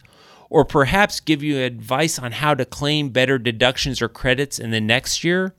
or 0.51 0.65
perhaps 0.65 1.21
give 1.21 1.43
you 1.43 1.61
advice 1.61 2.19
on 2.19 2.33
how 2.33 2.55
to 2.55 2.65
claim 2.65 3.11
better 3.11 3.39
deductions 3.39 4.01
or 4.01 4.09
credits 4.09 4.59
in 4.59 4.71
the 4.71 4.81
next 4.81 5.23
year, 5.23 5.55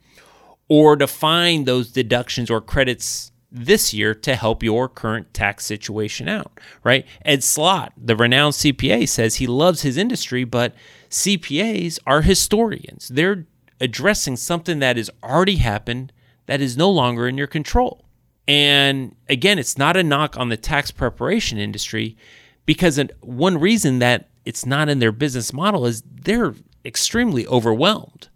or 0.67 0.95
to 0.95 1.07
find 1.07 1.65
those 1.65 1.91
deductions 1.91 2.49
or 2.49 2.61
credits 2.61 3.31
this 3.55 3.93
year 3.93 4.13
to 4.13 4.35
help 4.35 4.61
your 4.61 4.89
current 4.89 5.33
tax 5.33 5.65
situation 5.65 6.27
out, 6.27 6.59
right? 6.83 7.05
Ed 7.23 7.43
Slott, 7.43 7.93
the 7.97 8.15
renowned 8.15 8.53
CPA, 8.53 9.07
says 9.07 9.35
he 9.35 9.47
loves 9.47 9.81
his 9.81 9.95
industry, 9.95 10.43
but 10.43 10.75
CPAs 11.09 11.97
are 12.05 12.21
historians. 12.21 13.07
They're 13.07 13.45
addressing 13.79 14.35
something 14.35 14.79
that 14.79 14.97
has 14.97 15.09
already 15.23 15.55
happened 15.55 16.11
that 16.47 16.61
is 16.61 16.75
no 16.75 16.89
longer 16.89 17.27
in 17.27 17.37
your 17.37 17.47
control. 17.47 18.03
And 18.47 19.15
again, 19.29 19.57
it's 19.57 19.77
not 19.77 19.97
a 19.97 20.03
knock 20.03 20.37
on 20.37 20.49
the 20.49 20.57
tax 20.57 20.91
preparation 20.91 21.57
industry 21.57 22.17
because 22.65 22.99
one 23.21 23.57
reason 23.57 23.99
that 23.99 24.29
it's 24.43 24.65
not 24.65 24.89
in 24.89 24.99
their 24.99 25.11
business 25.11 25.53
model 25.53 25.85
is 25.85 26.03
they're 26.05 26.53
extremely 26.83 27.47
overwhelmed. 27.47 28.29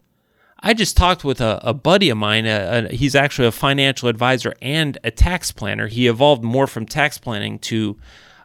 I 0.62 0.74
just 0.74 0.98
talked 0.98 1.24
with 1.24 1.40
a, 1.42 1.60
a 1.64 1.74
buddy 1.74 2.10
of 2.10 2.18
mine. 2.18 2.46
Uh, 2.46 2.88
uh, 2.90 2.94
he's 2.94 3.16
actually 3.16 3.48
a 3.48 3.52
financial 3.52 4.10
advisor 4.10 4.54
and 4.62 4.98
a 5.04 5.12
tax 5.12 5.52
planner. 5.52 5.88
He 5.88 6.08
evolved 6.08 6.44
more 6.44 6.68
from 6.68 6.86
tax 6.86 7.18
planning 7.18 7.60
to 7.60 7.98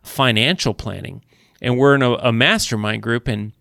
financial 0.03 0.75
planning. 0.75 1.25
And 1.61 1.79
we're 1.79 1.95
in 1.95 2.03
a, 2.03 2.13
a 2.15 2.33
mastermind 2.33 3.03
group, 3.03 3.27
and 3.27 3.53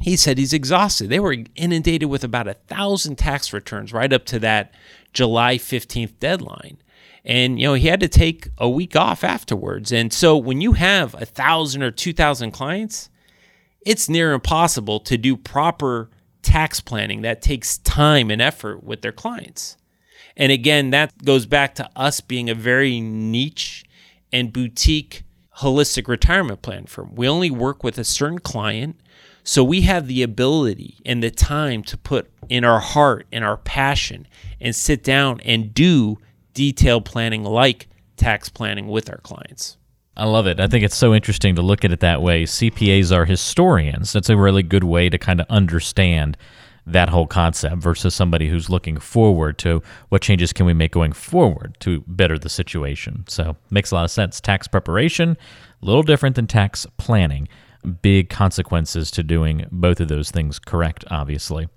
he 0.00 0.16
said 0.16 0.38
he's 0.38 0.52
exhausted. 0.52 1.10
They 1.10 1.20
were 1.20 1.36
inundated 1.54 2.08
with 2.08 2.24
about 2.24 2.48
a 2.48 2.54
thousand 2.54 3.16
tax 3.16 3.52
returns 3.52 3.92
right 3.92 4.12
up 4.12 4.24
to 4.26 4.38
that 4.38 4.72
July 5.12 5.56
15th 5.56 6.18
deadline. 6.18 6.78
And, 7.24 7.60
you 7.60 7.66
know, 7.66 7.74
he 7.74 7.88
had 7.88 8.00
to 8.00 8.08
take 8.08 8.48
a 8.56 8.70
week 8.70 8.96
off 8.96 9.22
afterwards. 9.22 9.92
And 9.92 10.12
so 10.12 10.36
when 10.36 10.60
you 10.60 10.72
have 10.72 11.14
a 11.20 11.26
thousand 11.26 11.82
or 11.82 11.90
2,000 11.90 12.52
clients, 12.52 13.10
it's 13.84 14.08
near 14.08 14.32
impossible 14.32 15.00
to 15.00 15.18
do 15.18 15.36
proper 15.36 16.08
tax 16.42 16.80
planning 16.80 17.22
that 17.22 17.42
takes 17.42 17.78
time 17.78 18.30
and 18.30 18.40
effort 18.40 18.82
with 18.84 19.02
their 19.02 19.12
clients. 19.12 19.76
And 20.36 20.52
again, 20.52 20.90
that 20.90 21.24
goes 21.24 21.46
back 21.46 21.74
to 21.76 21.90
us 21.96 22.20
being 22.20 22.48
a 22.48 22.54
very 22.54 23.00
niche 23.00 23.84
and 24.32 24.52
boutique 24.52 25.24
holistic 25.58 26.06
retirement 26.06 26.62
plan 26.62 26.86
firm. 26.86 27.14
We 27.14 27.28
only 27.28 27.50
work 27.50 27.82
with 27.82 27.98
a 27.98 28.04
certain 28.04 28.38
client. 28.38 29.00
So 29.42 29.64
we 29.64 29.80
have 29.82 30.06
the 30.06 30.22
ability 30.22 30.98
and 31.04 31.22
the 31.22 31.30
time 31.30 31.82
to 31.84 31.96
put 31.96 32.30
in 32.48 32.64
our 32.64 32.80
heart 32.80 33.26
and 33.32 33.44
our 33.44 33.56
passion 33.56 34.26
and 34.60 34.76
sit 34.76 35.02
down 35.02 35.40
and 35.40 35.72
do 35.72 36.18
detailed 36.54 37.04
planning 37.04 37.44
like 37.44 37.88
tax 38.16 38.48
planning 38.48 38.88
with 38.88 39.08
our 39.08 39.18
clients. 39.18 39.78
I 40.18 40.24
love 40.24 40.48
it. 40.48 40.58
I 40.58 40.66
think 40.66 40.84
it's 40.84 40.96
so 40.96 41.14
interesting 41.14 41.54
to 41.54 41.62
look 41.62 41.84
at 41.84 41.92
it 41.92 42.00
that 42.00 42.20
way. 42.20 42.42
CPAs 42.42 43.14
are 43.14 43.24
historians. 43.24 44.12
That's 44.12 44.28
a 44.28 44.36
really 44.36 44.64
good 44.64 44.82
way 44.82 45.08
to 45.08 45.16
kind 45.16 45.40
of 45.40 45.46
understand 45.48 46.36
that 46.86 47.08
whole 47.08 47.26
concept 47.26 47.76
versus 47.76 48.14
somebody 48.14 48.48
who's 48.48 48.68
looking 48.68 48.98
forward 48.98 49.58
to 49.58 49.80
what 50.08 50.22
changes 50.22 50.52
can 50.52 50.66
we 50.66 50.72
make 50.72 50.90
going 50.90 51.12
forward 51.12 51.76
to 51.80 52.02
better 52.08 52.36
the 52.36 52.48
situation. 52.48 53.24
So, 53.28 53.56
makes 53.70 53.92
a 53.92 53.94
lot 53.94 54.04
of 54.04 54.10
sense. 54.10 54.40
Tax 54.40 54.66
preparation, 54.66 55.36
a 55.82 55.86
little 55.86 56.02
different 56.02 56.34
than 56.34 56.48
tax 56.48 56.86
planning 56.96 57.46
big 58.02 58.28
consequences 58.28 59.10
to 59.12 59.22
doing 59.22 59.66
both 59.70 60.00
of 60.00 60.08
those 60.08 60.30
things 60.30 60.58
correct, 60.58 61.04
obviously. 61.10 61.68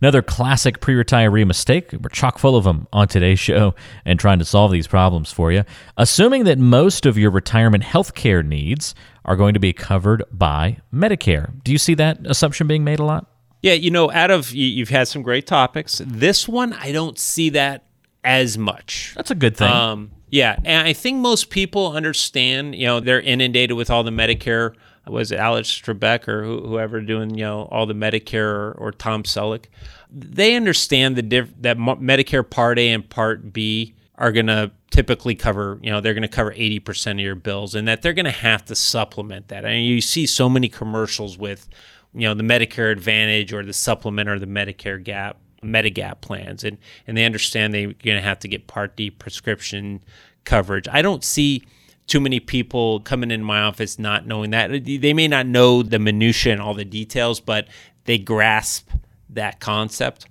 Another 0.00 0.22
classic 0.22 0.80
pre 0.80 0.94
retiree 0.94 1.46
mistake. 1.46 1.92
We're 1.92 2.08
chock 2.08 2.38
full 2.38 2.56
of 2.56 2.64
them 2.64 2.88
on 2.92 3.08
today's 3.08 3.38
show 3.38 3.74
and 4.04 4.18
trying 4.18 4.38
to 4.38 4.44
solve 4.44 4.72
these 4.72 4.86
problems 4.86 5.32
for 5.32 5.52
you. 5.52 5.64
Assuming 5.96 6.44
that 6.44 6.58
most 6.58 7.06
of 7.06 7.16
your 7.16 7.30
retirement 7.30 7.84
health 7.84 8.14
care 8.14 8.42
needs 8.42 8.94
are 9.24 9.36
going 9.36 9.54
to 9.54 9.60
be 9.60 9.72
covered 9.72 10.24
by 10.32 10.78
Medicare. 10.92 11.62
Do 11.62 11.72
you 11.72 11.78
see 11.78 11.94
that 11.94 12.18
assumption 12.24 12.66
being 12.66 12.84
made 12.84 12.98
a 12.98 13.04
lot? 13.04 13.26
Yeah, 13.62 13.74
you 13.74 13.92
know, 13.92 14.10
out 14.10 14.32
of 14.32 14.52
you've 14.52 14.88
had 14.88 15.06
some 15.06 15.22
great 15.22 15.46
topics. 15.46 16.02
This 16.04 16.48
one, 16.48 16.72
I 16.72 16.90
don't 16.90 17.18
see 17.18 17.50
that 17.50 17.84
as 18.24 18.58
much. 18.58 19.12
That's 19.16 19.30
a 19.30 19.36
good 19.36 19.56
thing. 19.56 19.70
Um, 19.70 20.10
yeah, 20.30 20.56
and 20.64 20.86
I 20.86 20.92
think 20.92 21.18
most 21.18 21.50
people 21.50 21.92
understand. 21.92 22.74
You 22.74 22.86
know, 22.86 23.00
they're 23.00 23.20
inundated 23.20 23.76
with 23.76 23.90
all 23.90 24.02
the 24.02 24.10
Medicare 24.10 24.74
was 25.06 25.32
it 25.32 25.38
Alex 25.38 25.68
Trebek 25.80 26.28
or 26.28 26.44
whoever 26.44 27.00
doing 27.00 27.36
you 27.36 27.44
know 27.44 27.68
all 27.70 27.86
the 27.86 27.94
Medicare 27.94 28.44
or, 28.44 28.72
or 28.72 28.92
Tom 28.92 29.22
Selleck, 29.24 29.66
they 30.10 30.54
understand 30.54 31.16
the 31.16 31.22
diff- 31.22 31.54
that 31.60 31.78
Medicare 31.78 32.48
Part 32.48 32.78
A 32.78 32.88
and 32.90 33.08
Part 33.08 33.52
B 33.52 33.94
are 34.16 34.30
going 34.30 34.46
to 34.46 34.70
typically 34.90 35.34
cover 35.34 35.78
you 35.82 35.90
know 35.90 36.00
they're 36.00 36.14
going 36.14 36.22
to 36.22 36.28
cover 36.28 36.52
80% 36.52 37.12
of 37.12 37.20
your 37.20 37.34
bills 37.34 37.74
and 37.74 37.88
that 37.88 38.02
they're 38.02 38.12
going 38.12 38.26
to 38.26 38.30
have 38.30 38.64
to 38.66 38.74
supplement 38.74 39.48
that. 39.48 39.64
I 39.64 39.70
mean 39.70 39.84
you 39.84 40.00
see 40.00 40.26
so 40.26 40.48
many 40.48 40.68
commercials 40.68 41.36
with 41.36 41.68
you 42.14 42.28
know 42.28 42.34
the 42.34 42.44
Medicare 42.44 42.92
Advantage 42.92 43.52
or 43.52 43.64
the 43.64 43.72
supplement 43.72 44.28
or 44.28 44.38
the 44.38 44.46
Medicare 44.46 45.02
Gap 45.02 45.38
Medigap 45.62 46.20
plans 46.20 46.62
and 46.62 46.78
and 47.06 47.16
they 47.16 47.24
understand 47.24 47.74
they're 47.74 47.86
going 47.86 48.16
to 48.16 48.20
have 48.20 48.38
to 48.40 48.48
get 48.48 48.66
Part 48.66 48.96
D 48.96 49.10
prescription 49.10 50.02
coverage. 50.44 50.86
I 50.88 51.02
don't 51.02 51.24
see 51.24 51.64
too 52.12 52.20
many 52.20 52.40
people 52.40 53.00
coming 53.00 53.30
in 53.30 53.42
my 53.42 53.62
office 53.62 53.98
not 53.98 54.26
knowing 54.26 54.50
that. 54.50 54.84
They 54.84 55.14
may 55.14 55.26
not 55.26 55.46
know 55.46 55.82
the 55.82 55.98
minutia 55.98 56.52
and 56.52 56.60
all 56.60 56.74
the 56.74 56.84
details, 56.84 57.40
but 57.40 57.68
they 58.04 58.18
grasp 58.18 58.90
that 59.30 59.60
concept. 59.60 60.26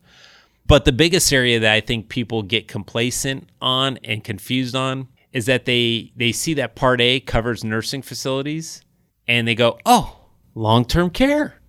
But 0.67 0.85
the 0.85 0.91
biggest 0.91 1.33
area 1.33 1.59
that 1.59 1.73
I 1.73 1.81
think 1.81 2.07
people 2.07 2.43
get 2.43 2.67
complacent 2.67 3.49
on 3.59 3.97
and 4.03 4.23
confused 4.23 4.75
on 4.75 5.07
is 5.33 5.47
that 5.47 5.65
they 5.65 6.11
they 6.15 6.31
see 6.31 6.53
that 6.53 6.75
part 6.75 7.01
A 7.01 7.19
covers 7.19 7.63
nursing 7.63 8.03
facilities 8.03 8.83
and 9.27 9.47
they 9.47 9.55
go, 9.55 9.79
"Oh, 9.83 10.27
long-term 10.53 11.09
care. 11.09 11.61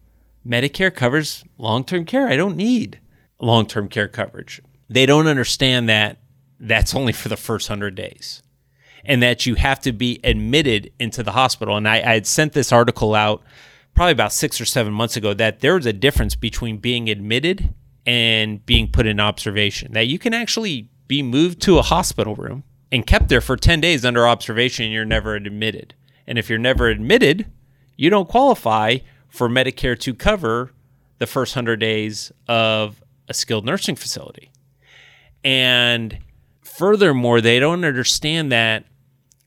Medicare 0.46 0.94
covers 0.94 1.42
long-term 1.56 2.04
care. 2.04 2.28
I 2.28 2.36
don't 2.36 2.58
need 2.58 3.00
long-term 3.40 3.88
care 3.88 4.08
coverage." 4.08 4.60
They 4.90 5.06
don't 5.06 5.26
understand 5.26 5.88
that 5.88 6.18
that's 6.60 6.94
only 6.94 7.14
for 7.14 7.30
the 7.30 7.38
first 7.38 7.70
100 7.70 7.94
days 7.94 8.42
and 9.04 9.22
that 9.22 9.46
you 9.46 9.54
have 9.56 9.80
to 9.80 9.92
be 9.92 10.20
admitted 10.24 10.92
into 10.98 11.22
the 11.22 11.32
hospital. 11.32 11.76
And 11.76 11.88
I, 11.88 11.96
I 11.96 12.14
had 12.14 12.26
sent 12.26 12.52
this 12.52 12.72
article 12.72 13.14
out 13.14 13.42
probably 13.94 14.12
about 14.12 14.32
six 14.32 14.60
or 14.60 14.64
seven 14.64 14.92
months 14.92 15.16
ago 15.16 15.34
that 15.34 15.60
there 15.60 15.74
was 15.74 15.86
a 15.86 15.92
difference 15.92 16.34
between 16.34 16.78
being 16.78 17.08
admitted 17.08 17.74
and 18.06 18.64
being 18.64 18.88
put 18.90 19.06
in 19.06 19.20
observation. 19.20 19.92
That 19.92 20.06
you 20.06 20.18
can 20.18 20.34
actually 20.34 20.88
be 21.08 21.22
moved 21.22 21.60
to 21.62 21.78
a 21.78 21.82
hospital 21.82 22.34
room 22.34 22.64
and 22.90 23.06
kept 23.06 23.28
there 23.28 23.40
for 23.40 23.56
10 23.56 23.80
days 23.80 24.04
under 24.04 24.26
observation 24.26 24.84
and 24.84 24.94
you're 24.94 25.04
never 25.04 25.34
admitted. 25.34 25.94
And 26.26 26.38
if 26.38 26.48
you're 26.48 26.58
never 26.58 26.88
admitted, 26.88 27.46
you 27.96 28.10
don't 28.10 28.28
qualify 28.28 28.98
for 29.28 29.48
Medicare 29.48 29.98
to 30.00 30.14
cover 30.14 30.72
the 31.18 31.26
first 31.26 31.54
100 31.56 31.76
days 31.76 32.32
of 32.48 33.02
a 33.28 33.34
skilled 33.34 33.64
nursing 33.64 33.96
facility. 33.96 34.50
And 35.44 36.18
furthermore, 36.60 37.40
they 37.40 37.58
don't 37.58 37.84
understand 37.84 38.52
that 38.52 38.84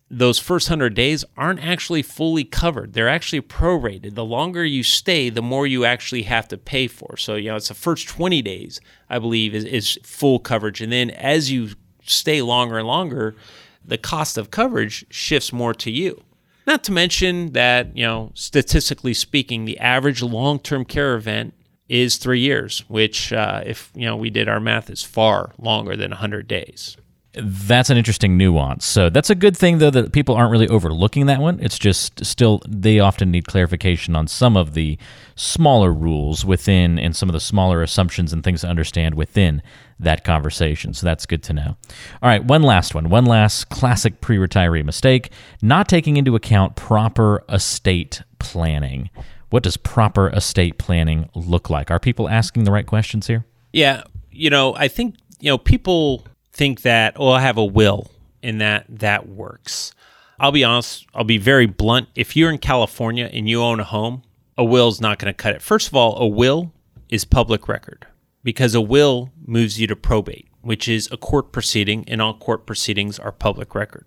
those 0.10 0.38
first 0.38 0.70
100 0.70 0.94
days 0.94 1.26
aren't 1.36 1.63
actually 1.63 2.04
fully 2.04 2.44
covered. 2.44 2.94
They're 2.94 3.10
actually 3.10 3.41
prorated. 3.41 4.13
The 4.13 4.26
longer 4.26 4.63
you 4.63 4.84
stay, 4.84 5.30
the 5.30 5.41
more 5.41 5.65
you 5.65 5.84
actually 5.84 6.24
have 6.24 6.48
to 6.50 6.58
pay 6.58 6.88
for. 6.88 7.18
So, 7.18 7.36
you 7.36 7.50
know, 7.50 7.56
it's 7.56 7.70
the 7.70 7.74
first 7.74 8.08
20 8.08 8.41
days, 8.41 8.80
I 9.10 9.18
believe, 9.18 9.56
is, 9.56 9.65
is 9.65 10.00
full 10.04 10.39
coverage. 10.39 10.80
And 10.82 10.91
then 10.91 11.10
as 11.10 11.52
you 11.52 11.72
stay 12.04 12.41
longer 12.44 12.78
and 12.78 12.88
longer, 12.88 13.36
the 13.84 13.98
cost 13.98 14.38
of 14.38 14.52
coverage 14.52 15.06
shifts 15.10 15.52
more 15.52 15.74
to 15.74 15.89
you. 15.89 16.24
Not 16.68 16.84
to 16.86 16.91
mention 16.91 17.54
that, 17.54 17.96
you 17.96 18.04
know, 18.04 18.32
statistically 18.36 19.13
speaking, 19.13 19.65
the 19.65 19.80
average 19.80 20.22
long 20.22 20.60
term 20.60 20.86
care 20.86 21.15
event 21.15 21.54
is 21.88 22.18
three 22.18 22.39
years, 22.39 22.84
which, 22.88 23.32
uh, 23.32 23.62
if, 23.65 23.91
you 23.94 24.06
know, 24.06 24.15
we 24.15 24.32
did 24.32 24.50
our 24.50 24.60
math, 24.60 24.89
is 24.89 25.04
far 25.04 25.54
longer 25.60 25.96
than 25.96 26.10
100 26.12 26.48
days 26.48 26.98
that's 27.38 27.89
an 27.89 27.98
interesting 27.98 28.38
nuance. 28.38 28.86
So 28.86 29.10
that's 29.10 29.30
a 29.30 29.36
good 29.36 29.56
thing, 29.58 29.80
though, 29.80 29.89
that 29.89 30.13
people 30.13 30.36
aren't 30.36 30.52
really 30.52 30.67
overlooking 30.67 31.26
that 31.26 31.39
one. 31.39 31.60
It's 31.62 31.78
just 31.78 32.26
still, 32.26 32.62
they 32.67 33.00
often 33.00 33.32
need 33.32 33.48
clarification 33.48 34.15
on 34.15 34.28
some 34.28 34.56
of 34.56 34.74
the 34.74 34.98
smaller 35.36 35.91
rules 35.91 36.45
within 36.45 36.98
and 36.98 37.15
some 37.15 37.30
of 37.30 37.34
the 37.34 37.39
smaller 37.39 37.82
assumptions 37.82 38.32
and 38.32 38.43
things 38.43 38.62
to 38.62 38.67
understand 38.67 39.15
within 39.15 39.62
that 40.00 40.24
conversation. 40.24 40.93
So 40.93 41.06
that's 41.06 41.26
good 41.26 41.43
to 41.43 41.54
know. 41.54 41.78
All 42.21 42.30
right, 42.30 42.43
one 42.43 42.63
last 42.63 42.95
one. 42.95 43.10
One 43.10 43.26
last 43.26 43.69
classic 43.69 44.21
pre 44.21 44.38
retiree 44.38 44.84
mistake 44.84 45.32
not 45.62 45.88
taking 45.88 46.17
into 46.17 46.36
account 46.36 46.76
proper 46.76 47.43
estate 47.50 48.21
planning. 48.39 49.10
What 49.50 49.63
does 49.63 49.78
proper 49.78 50.30
estate 50.30 50.78
planning 50.78 51.30
look 51.34 51.69
like? 51.69 51.91
Are 51.91 52.00
people 52.00 52.28
asking 52.30 52.63
the 52.63 52.71
right 52.71 52.86
questions 52.86 53.28
here? 53.28 53.45
Yeah. 53.71 54.04
You 54.32 54.50
know, 54.50 54.76
I 54.76 54.88
think, 54.88 55.15
you 55.39 55.50
know, 55.50 55.58
people 55.58 56.26
think 56.56 56.82
that, 56.82 57.13
oh, 57.18 57.30
I 57.30 57.41
have 57.41 57.58
a 57.58 57.65
will 57.65 58.10
and 58.41 58.62
that 58.62 58.86
that 58.89 59.28
works. 59.28 59.94
I'll 60.39 60.52
be 60.52 60.63
honest, 60.63 61.06
I'll 61.13 61.24
be 61.24 61.38
very 61.38 61.65
blunt. 61.65 62.10
If 62.15 62.36
you're 62.36 62.52
in 62.52 62.58
California 62.58 63.30
and 63.32 63.48
you 63.48 63.62
own 63.62 63.80
a 63.80 63.84
home, 63.84 64.24
a 64.58 64.63
will's 64.63 65.02
not 65.02 65.20
going 65.20 65.34
to 65.34 65.38
cut 65.38 65.54
it. 65.54 65.62
First 65.62 65.88
of 65.88 65.96
all, 65.96 66.18
a 66.18 66.28
will 66.28 66.74
is 67.10 67.26
public 67.26 67.68
record 67.68 68.08
because 68.44 68.76
a 68.76 68.82
will 68.82 69.32
moves 69.46 69.80
you 69.80 69.88
to 69.88 69.96
probate, 69.96 70.48
which 70.62 70.88
is 70.88 71.10
a 71.12 71.18
court 71.18 71.52
proceeding, 71.52 72.08
and 72.08 72.22
all 72.22 72.34
court 72.34 72.65
proceedings 72.65 73.20
are 73.20 73.32
public 73.32 73.76
record. 73.76 74.06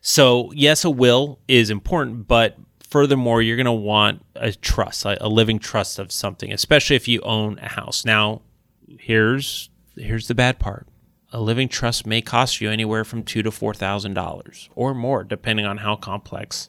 So, 0.00 0.52
yes, 0.54 0.84
a 0.84 0.90
will 0.90 1.38
is 1.48 1.70
important, 1.70 2.28
but 2.28 2.56
furthermore, 2.80 3.42
you're 3.42 3.56
going 3.56 3.66
to 3.66 3.72
want 3.72 4.24
a 4.36 4.52
trust, 4.52 5.04
a 5.04 5.28
living 5.28 5.58
trust 5.58 5.98
of 5.98 6.12
something, 6.12 6.52
especially 6.52 6.96
if 6.96 7.08
you 7.08 7.20
own 7.22 7.58
a 7.58 7.68
house. 7.68 8.04
Now, 8.04 8.42
here's 8.86 9.70
here's 9.96 10.28
the 10.28 10.34
bad 10.34 10.58
part. 10.58 10.86
A 11.30 11.40
living 11.40 11.68
trust 11.68 12.06
may 12.06 12.22
cost 12.22 12.60
you 12.60 12.70
anywhere 12.70 13.04
from 13.04 13.22
two 13.22 13.42
to 13.42 13.50
four 13.50 13.74
thousand 13.74 14.14
dollars 14.14 14.70
or 14.74 14.94
more, 14.94 15.24
depending 15.24 15.66
on 15.66 15.78
how 15.78 15.96
complex 15.96 16.68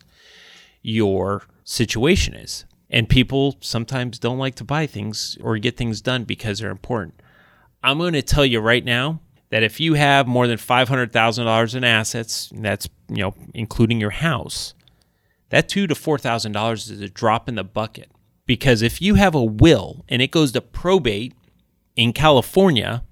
your 0.81 1.43
situation 1.63 2.33
is. 2.33 2.65
And 2.89 3.07
people 3.07 3.57
sometimes 3.61 4.19
don't 4.19 4.39
like 4.39 4.55
to 4.55 4.63
buy 4.63 4.87
things 4.87 5.37
or 5.41 5.57
get 5.59 5.77
things 5.77 6.01
done 6.01 6.23
because 6.23 6.59
they're 6.59 6.71
important. 6.71 7.21
I'm 7.83 7.99
going 7.99 8.13
to 8.13 8.21
tell 8.21 8.45
you 8.45 8.59
right 8.59 8.83
now 8.83 9.21
that 9.49 9.63
if 9.63 9.79
you 9.79 9.93
have 9.93 10.27
more 10.27 10.47
than 10.47 10.57
$500,000 10.57 11.75
in 11.75 11.83
assets, 11.83 12.51
that's, 12.53 12.89
you 13.07 13.21
know, 13.21 13.35
including 13.53 13.99
your 13.99 14.09
house, 14.09 14.73
that 15.49 15.69
2 15.69 15.87
to 15.87 15.93
$4,000 15.93 16.73
is 16.73 17.01
a 17.01 17.09
drop 17.09 17.47
in 17.47 17.55
the 17.55 17.63
bucket. 17.63 18.11
Because 18.45 18.81
if 18.81 19.01
you 19.01 19.15
have 19.15 19.35
a 19.35 19.43
will 19.43 20.03
and 20.09 20.21
it 20.21 20.31
goes 20.31 20.51
to 20.53 20.61
probate 20.61 21.33
in 21.95 22.13
California, 22.13 23.03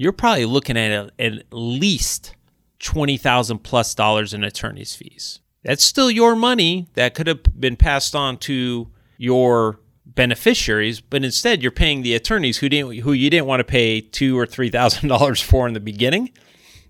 you're 0.00 0.12
probably 0.12 0.46
looking 0.46 0.78
at 0.78 0.90
a, 0.90 1.22
at 1.22 1.52
least 1.52 2.34
20,000 2.78 3.58
plus 3.58 3.94
dollars 3.94 4.32
in 4.32 4.42
attorney's 4.42 4.94
fees. 4.94 5.40
That's 5.62 5.84
still 5.84 6.10
your 6.10 6.34
money 6.34 6.88
that 6.94 7.12
could 7.12 7.26
have 7.26 7.42
been 7.60 7.76
passed 7.76 8.14
on 8.14 8.38
to 8.38 8.88
your 9.18 9.78
beneficiaries, 10.06 11.02
but 11.02 11.22
instead 11.22 11.60
you're 11.60 11.70
paying 11.70 12.00
the 12.00 12.14
attorneys 12.14 12.56
who 12.56 12.70
didn't 12.70 12.96
who 13.00 13.12
you 13.12 13.28
didn't 13.28 13.46
want 13.46 13.60
to 13.60 13.64
pay 13.64 14.00
two 14.00 14.38
or 14.38 14.46
three 14.46 14.70
thousand 14.70 15.10
dollars 15.10 15.38
for 15.42 15.68
in 15.68 15.74
the 15.74 15.80
beginning. 15.80 16.30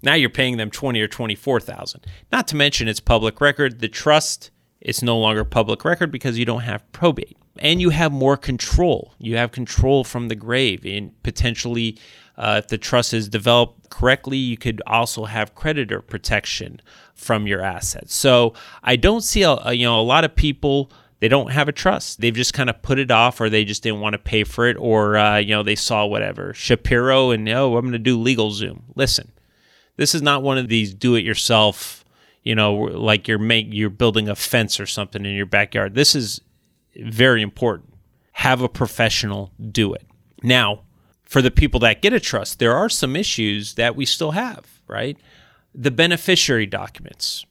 Now 0.05 0.15
you're 0.15 0.31
paying 0.31 0.57
them 0.57 0.71
twenty 0.71 1.01
or 1.01 1.09
twenty 1.09 1.35
four 1.35 1.59
thousand. 1.59 2.07
Not 2.31 2.47
to 2.49 2.57
mention 2.57 2.87
it's 2.87 3.01
public 3.01 3.41
record. 3.41 3.81
The 3.81 3.89
trust 3.89 4.53
is 4.81 5.03
no 5.03 5.19
longer 5.19 5.43
public 5.43 5.85
record 5.85 6.13
because 6.13 6.39
you 6.39 6.45
don't 6.45 6.61
have 6.61 6.91
probate. 6.93 7.37
And 7.59 7.81
you 7.81 7.91
have 7.91 8.13
more 8.13 8.37
control. 8.37 9.15
You 9.19 9.37
have 9.37 9.51
control 9.51 10.05
from 10.05 10.29
the 10.29 10.37
grave 10.37 10.87
and 10.87 11.21
potentially 11.25 11.99
uh, 12.41 12.57
if 12.59 12.69
the 12.69 12.79
trust 12.79 13.13
is 13.13 13.29
developed 13.29 13.91
correctly, 13.91 14.39
you 14.39 14.57
could 14.57 14.81
also 14.87 15.27
have 15.27 15.55
creditor 15.55 16.01
protection 16.01 16.81
from 17.15 17.47
your 17.47 17.61
assets. 17.61 18.15
So 18.15 18.55
I 18.83 18.97
don't 18.97 19.21
see 19.21 19.43
a, 19.43 19.73
you 19.73 19.85
know 19.85 20.01
a 20.01 20.03
lot 20.03 20.25
of 20.25 20.35
people 20.35 20.91
they 21.21 21.29
don't 21.29 21.53
have 21.53 21.69
a 21.69 21.73
trust. 21.73 22.23
They've 22.23 22.35
just 22.35 22.55
kind 22.55 22.71
of 22.71 22.81
put 22.81 22.99
it 22.99 23.11
off, 23.11 23.43
or 23.43 23.51
they 23.51 23.67
just 23.67 23.83
didn't 23.83 24.01
want 24.01 24.15
to 24.15 24.19
pay 24.19 24.43
for 24.45 24.67
it, 24.67 24.79
or 24.79 25.19
uh, 25.19 25.37
you 25.37 25.51
know 25.51 25.63
they 25.63 25.75
saw 25.75 26.07
whatever 26.07 26.55
Shapiro 26.55 27.31
and 27.31 27.47
oh 27.51 27.77
I'm 27.77 27.83
going 27.83 27.93
to 27.93 27.99
do 27.99 28.19
LegalZoom. 28.19 28.85
Listen, 28.95 29.33
this 29.97 30.15
is 30.15 30.23
not 30.23 30.43
one 30.43 30.57
of 30.57 30.69
these 30.69 30.95
do-it-yourself. 30.95 32.05
You 32.43 32.55
know, 32.55 32.75
like 32.75 33.29
you're 33.29 33.39
make 33.39 33.67
you're 33.69 33.91
building 33.91 34.31
a 34.31 34.35
fence 34.35 34.81
or 34.81 34.87
something 34.87 35.27
in 35.27 35.35
your 35.35 35.45
backyard. 35.45 35.95
This 35.95 36.15
is 36.15 36.41
very 36.97 37.43
important. 37.43 37.93
Have 38.33 38.63
a 38.63 38.69
professional 38.69 39.53
do 39.71 39.93
it. 39.93 40.07
Now, 40.43 40.85
for 41.31 41.41
the 41.41 41.51
people 41.51 41.79
that 41.79 42.03
get 42.03 42.13
a 42.13 42.19
trust, 42.19 42.59
there 42.59 42.75
are 42.75 42.89
some 42.89 43.15
issues 43.15 43.75
that 43.75 43.95
we 43.95 44.05
still 44.05 44.33
have, 44.33 44.83
right? 44.89 45.17
The 45.73 45.93
beneficiary 45.93 46.67
documents 46.67 47.47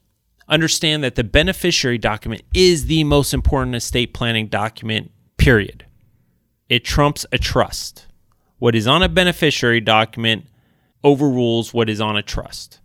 understand 0.49 1.01
that 1.01 1.15
the 1.15 1.23
beneficiary 1.23 1.97
document 1.97 2.41
is 2.53 2.87
the 2.87 3.05
most 3.05 3.33
important 3.33 3.75
estate 3.75 4.13
planning 4.13 4.47
document, 4.47 5.11
period. 5.37 5.85
It 6.67 6.83
trumps 6.83 7.25
a 7.31 7.37
trust. 7.37 8.07
What 8.57 8.75
is 8.75 8.85
on 8.85 9.01
a 9.01 9.07
beneficiary 9.07 9.79
document 9.79 10.47
overrules 11.01 11.73
what 11.73 11.89
is 11.89 12.01
on 12.01 12.17
a 12.17 12.21
trust. 12.21 12.81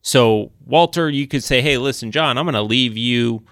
So, 0.00 0.52
Walter, 0.64 1.10
you 1.10 1.26
could 1.26 1.42
say, 1.42 1.60
hey, 1.60 1.76
listen, 1.76 2.12
John, 2.12 2.38
I'm 2.38 2.44
going 2.44 2.54
to 2.54 2.62
leave 2.62 2.96
you 2.96 3.42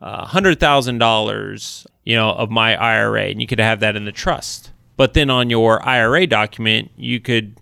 uh, 0.00 0.26
$100,000, 0.26 1.86
you 2.04 2.14
know, 2.14 2.30
of 2.30 2.50
my 2.52 2.76
IRA, 2.76 3.24
and 3.24 3.40
you 3.40 3.48
could 3.48 3.58
have 3.58 3.80
that 3.80 3.96
in 3.96 4.04
the 4.04 4.12
trust. 4.12 4.70
But 4.96 5.14
then 5.14 5.30
on 5.30 5.50
your 5.50 5.86
IRA 5.86 6.26
document, 6.26 6.90
you 6.96 7.20
could 7.20 7.58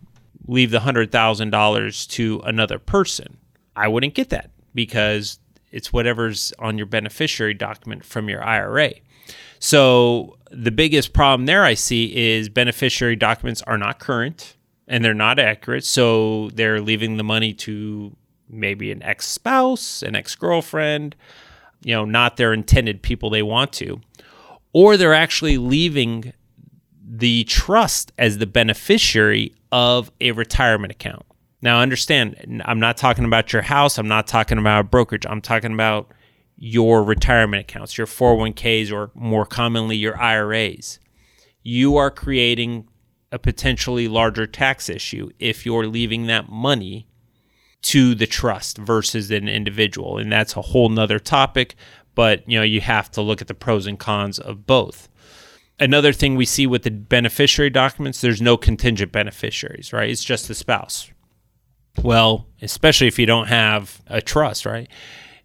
leave 0.46 0.70
the 0.70 0.80
$100,000 0.80 2.08
to 2.10 2.42
another 2.44 2.78
person. 2.78 3.38
I 3.74 3.88
wouldn't 3.88 4.14
get 4.14 4.30
that 4.30 4.50
because 4.74 5.38
it's 5.72 5.92
whatever's 5.92 6.52
on 6.58 6.78
your 6.78 6.86
beneficiary 6.86 7.54
document 7.54 8.04
from 8.04 8.28
your 8.28 8.44
IRA. 8.44 8.92
So 9.58 10.36
the 10.50 10.70
biggest 10.70 11.12
problem 11.12 11.46
there 11.46 11.64
I 11.64 11.74
see 11.74 12.14
is 12.14 12.48
beneficiary 12.48 13.16
documents 13.16 13.62
are 13.62 13.78
not 13.78 13.98
current 13.98 14.56
and 14.86 15.04
they're 15.04 15.14
not 15.14 15.38
accurate. 15.38 15.84
So 15.84 16.50
they're 16.50 16.80
leaving 16.80 17.16
the 17.16 17.24
money 17.24 17.54
to 17.54 18.14
maybe 18.48 18.92
an 18.92 19.02
ex 19.02 19.26
spouse, 19.26 20.02
an 20.02 20.14
ex 20.14 20.34
girlfriend, 20.34 21.16
you 21.82 21.94
know, 21.94 22.04
not 22.04 22.36
their 22.36 22.52
intended 22.52 23.02
people 23.02 23.30
they 23.30 23.42
want 23.42 23.72
to. 23.74 24.00
Or 24.72 24.96
they're 24.96 25.14
actually 25.14 25.58
leaving 25.58 26.32
the 27.06 27.44
trust 27.44 28.12
as 28.18 28.38
the 28.38 28.46
beneficiary 28.46 29.54
of 29.70 30.10
a 30.20 30.32
retirement 30.32 30.90
account. 30.90 31.26
Now, 31.60 31.80
understand, 31.80 32.62
I'm 32.64 32.80
not 32.80 32.96
talking 32.96 33.24
about 33.24 33.52
your 33.52 33.62
house. 33.62 33.98
I'm 33.98 34.08
not 34.08 34.26
talking 34.26 34.58
about 34.58 34.90
brokerage. 34.90 35.26
I'm 35.26 35.40
talking 35.40 35.72
about 35.72 36.10
your 36.56 37.02
retirement 37.02 37.62
accounts, 37.62 37.98
your 37.98 38.06
401ks, 38.06 38.92
or 38.92 39.10
more 39.14 39.46
commonly, 39.46 39.96
your 39.96 40.20
IRAs. 40.20 40.98
You 41.62 41.96
are 41.96 42.10
creating 42.10 42.88
a 43.32 43.38
potentially 43.38 44.08
larger 44.08 44.46
tax 44.46 44.88
issue 44.88 45.30
if 45.38 45.66
you're 45.66 45.86
leaving 45.86 46.26
that 46.26 46.48
money 46.48 47.08
to 47.82 48.14
the 48.14 48.26
trust 48.26 48.78
versus 48.78 49.30
an 49.30 49.48
individual. 49.48 50.18
And 50.18 50.30
that's 50.30 50.56
a 50.56 50.62
whole 50.62 50.88
nother 50.88 51.18
topic, 51.18 51.74
but 52.14 52.48
you 52.48 52.58
know, 52.58 52.64
you 52.64 52.80
have 52.80 53.10
to 53.12 53.22
look 53.22 53.42
at 53.42 53.48
the 53.48 53.54
pros 53.54 53.86
and 53.86 53.98
cons 53.98 54.38
of 54.38 54.66
both. 54.66 55.08
Another 55.80 56.12
thing 56.12 56.36
we 56.36 56.44
see 56.44 56.66
with 56.66 56.84
the 56.84 56.90
beneficiary 56.90 57.70
documents, 57.70 58.20
there's 58.20 58.40
no 58.40 58.56
contingent 58.56 59.10
beneficiaries, 59.10 59.92
right? 59.92 60.08
It's 60.08 60.22
just 60.22 60.46
the 60.46 60.54
spouse, 60.54 61.10
well, 62.02 62.46
especially 62.62 63.08
if 63.08 63.18
you 63.18 63.26
don't 63.26 63.48
have 63.48 64.00
a 64.06 64.20
trust, 64.22 64.66
right? 64.66 64.88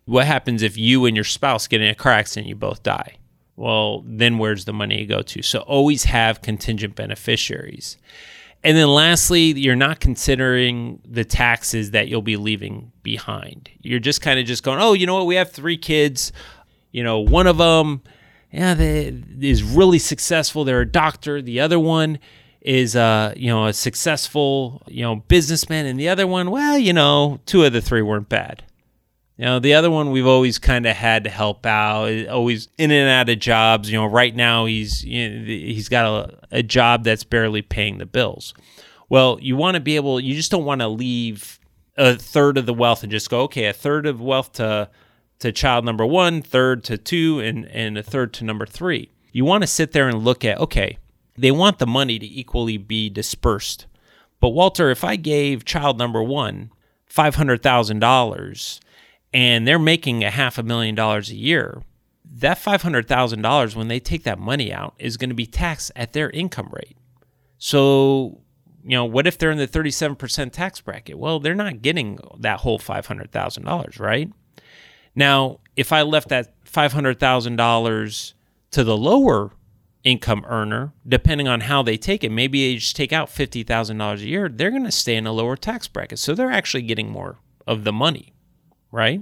What 0.05 0.27
happens 0.27 0.61
if 0.61 0.77
you 0.77 1.05
and 1.05 1.15
your 1.15 1.23
spouse 1.23 1.67
get 1.67 1.81
in 1.81 1.89
a 1.89 1.95
car 1.95 2.11
accident 2.13 2.45
and 2.45 2.49
you 2.49 2.55
both 2.55 2.83
die? 2.83 3.17
Well, 3.55 4.03
then 4.05 4.37
where's 4.37 4.65
the 4.65 4.73
money 4.73 5.05
go 5.05 5.21
to? 5.21 5.41
So 5.41 5.59
always 5.59 6.05
have 6.05 6.41
contingent 6.41 6.95
beneficiaries. 6.95 7.97
And 8.63 8.77
then 8.77 8.87
lastly, 8.87 9.51
you're 9.51 9.75
not 9.75 9.99
considering 9.99 11.01
the 11.05 11.25
taxes 11.25 11.91
that 11.91 12.07
you'll 12.07 12.21
be 12.21 12.37
leaving 12.37 12.91
behind. 13.03 13.69
You're 13.81 13.99
just 13.99 14.21
kind 14.21 14.39
of 14.39 14.45
just 14.45 14.63
going, 14.63 14.79
oh, 14.79 14.93
you 14.93 15.05
know 15.05 15.15
what? 15.15 15.25
We 15.25 15.35
have 15.35 15.51
three 15.51 15.77
kids. 15.77 16.31
You 16.91 17.03
know, 17.03 17.19
one 17.19 17.47
of 17.47 17.57
them 17.57 18.01
yeah, 18.51 18.73
they, 18.73 19.23
is 19.41 19.63
really 19.63 19.99
successful. 19.99 20.63
They're 20.63 20.81
a 20.81 20.91
doctor. 20.91 21.41
The 21.41 21.59
other 21.59 21.79
one 21.79 22.19
is 22.61 22.95
uh 22.95 23.33
you 23.37 23.47
know 23.47 23.67
a 23.67 23.73
successful 23.73 24.81
you 24.87 25.01
know 25.01 25.15
businessman 25.15 25.85
and 25.85 25.99
the 25.99 26.09
other 26.09 26.27
one 26.27 26.51
well 26.51 26.77
you 26.77 26.91
know 26.91 27.39
two 27.45 27.63
of 27.63 27.71
the 27.71 27.81
three 27.81 28.01
weren't 28.01 28.27
bad 28.27 28.63
you 29.37 29.45
know 29.45 29.59
the 29.59 29.73
other 29.73 29.89
one 29.89 30.11
we've 30.11 30.27
always 30.27 30.59
kind 30.59 30.85
of 30.85 30.95
had 30.95 31.23
to 31.23 31.29
help 31.29 31.65
out 31.65 32.27
always 32.27 32.67
in 32.77 32.91
and 32.91 33.09
out 33.09 33.29
of 33.29 33.39
jobs 33.39 33.89
you 33.89 33.97
know 33.97 34.05
right 34.05 34.35
now 34.35 34.65
he's 34.65 35.05
you 35.05 35.29
know, 35.29 35.45
he's 35.45 35.87
got 35.87 36.05
a, 36.05 36.57
a 36.57 36.63
job 36.63 37.05
that's 37.05 37.23
barely 37.23 37.61
paying 37.61 37.97
the 37.97 38.05
bills 38.05 38.53
well 39.07 39.39
you 39.41 39.55
want 39.55 39.75
to 39.75 39.81
be 39.81 39.95
able 39.95 40.19
you 40.19 40.35
just 40.35 40.51
don't 40.51 40.65
want 40.65 40.81
to 40.81 40.87
leave 40.89 41.59
a 41.95 42.15
third 42.15 42.57
of 42.57 42.65
the 42.65 42.73
wealth 42.73 43.03
and 43.03 43.11
just 43.11 43.29
go 43.29 43.41
okay 43.43 43.67
a 43.67 43.73
third 43.73 44.05
of 44.05 44.19
wealth 44.19 44.51
to 44.51 44.89
to 45.39 45.51
child 45.51 45.85
number 45.85 46.05
one 46.05 46.41
third 46.41 46.83
to 46.83 46.97
two 46.97 47.39
and 47.39 47.65
and 47.67 47.97
a 47.97 48.03
third 48.03 48.33
to 48.33 48.43
number 48.43 48.65
three 48.65 49.09
you 49.31 49.45
want 49.45 49.63
to 49.63 49.67
sit 49.67 49.91
there 49.91 50.07
and 50.07 50.23
look 50.23 50.43
at 50.43 50.59
okay 50.59 50.97
they 51.39 51.51
want 51.51 51.79
the 51.79 51.87
money 51.87 52.19
to 52.19 52.25
equally 52.25 52.77
be 52.77 53.09
dispersed. 53.09 53.85
But 54.41 54.49
Walter, 54.49 54.89
if 54.89 55.03
I 55.03 55.15
gave 55.15 55.65
child 55.65 55.97
number 55.97 56.21
one 56.21 56.71
$500,000 57.09 58.79
and 59.33 59.67
they're 59.67 59.79
making 59.79 60.23
a 60.23 60.31
half 60.31 60.57
a 60.57 60.63
million 60.63 60.95
dollars 60.95 61.29
a 61.29 61.35
year, 61.35 61.81
that 62.31 62.57
$500,000, 62.57 63.75
when 63.75 63.87
they 63.87 63.99
take 63.99 64.23
that 64.23 64.37
money 64.37 64.73
out, 64.73 64.93
is 64.99 65.17
going 65.17 65.29
to 65.29 65.35
be 65.35 65.45
taxed 65.45 65.91
at 65.95 66.13
their 66.13 66.29
income 66.29 66.69
rate. 66.71 66.97
So, 67.57 68.41
you 68.83 68.91
know, 68.91 69.05
what 69.05 69.25
if 69.25 69.37
they're 69.37 69.51
in 69.51 69.57
the 69.57 69.67
37% 69.67 70.51
tax 70.51 70.81
bracket? 70.81 71.17
Well, 71.17 71.39
they're 71.39 71.55
not 71.55 71.81
getting 71.81 72.19
that 72.37 72.59
whole 72.59 72.79
$500,000, 72.79 73.99
right? 73.99 74.29
Now, 75.19 75.59
if 75.75 75.91
I 75.91 76.03
left 76.03 76.29
that 76.29 76.53
$500,000 76.63 78.33
to 78.71 78.83
the 78.85 78.97
lower 78.97 79.51
income 80.05 80.45
earner, 80.47 80.93
depending 81.05 81.45
on 81.45 81.59
how 81.59 81.83
they 81.83 81.97
take 81.97 82.23
it, 82.23 82.31
maybe 82.31 82.71
they 82.71 82.79
just 82.79 82.95
take 82.95 83.11
out 83.11 83.27
$50,000 83.27 84.13
a 84.13 84.25
year, 84.25 84.47
they're 84.47 84.71
going 84.71 84.85
to 84.85 84.91
stay 84.93 85.17
in 85.17 85.27
a 85.27 85.33
lower 85.33 85.57
tax 85.57 85.89
bracket. 85.89 86.19
So 86.19 86.33
they're 86.33 86.49
actually 86.49 86.83
getting 86.83 87.09
more 87.09 87.37
of 87.67 87.83
the 87.83 87.91
money, 87.91 88.33
right? 88.93 89.21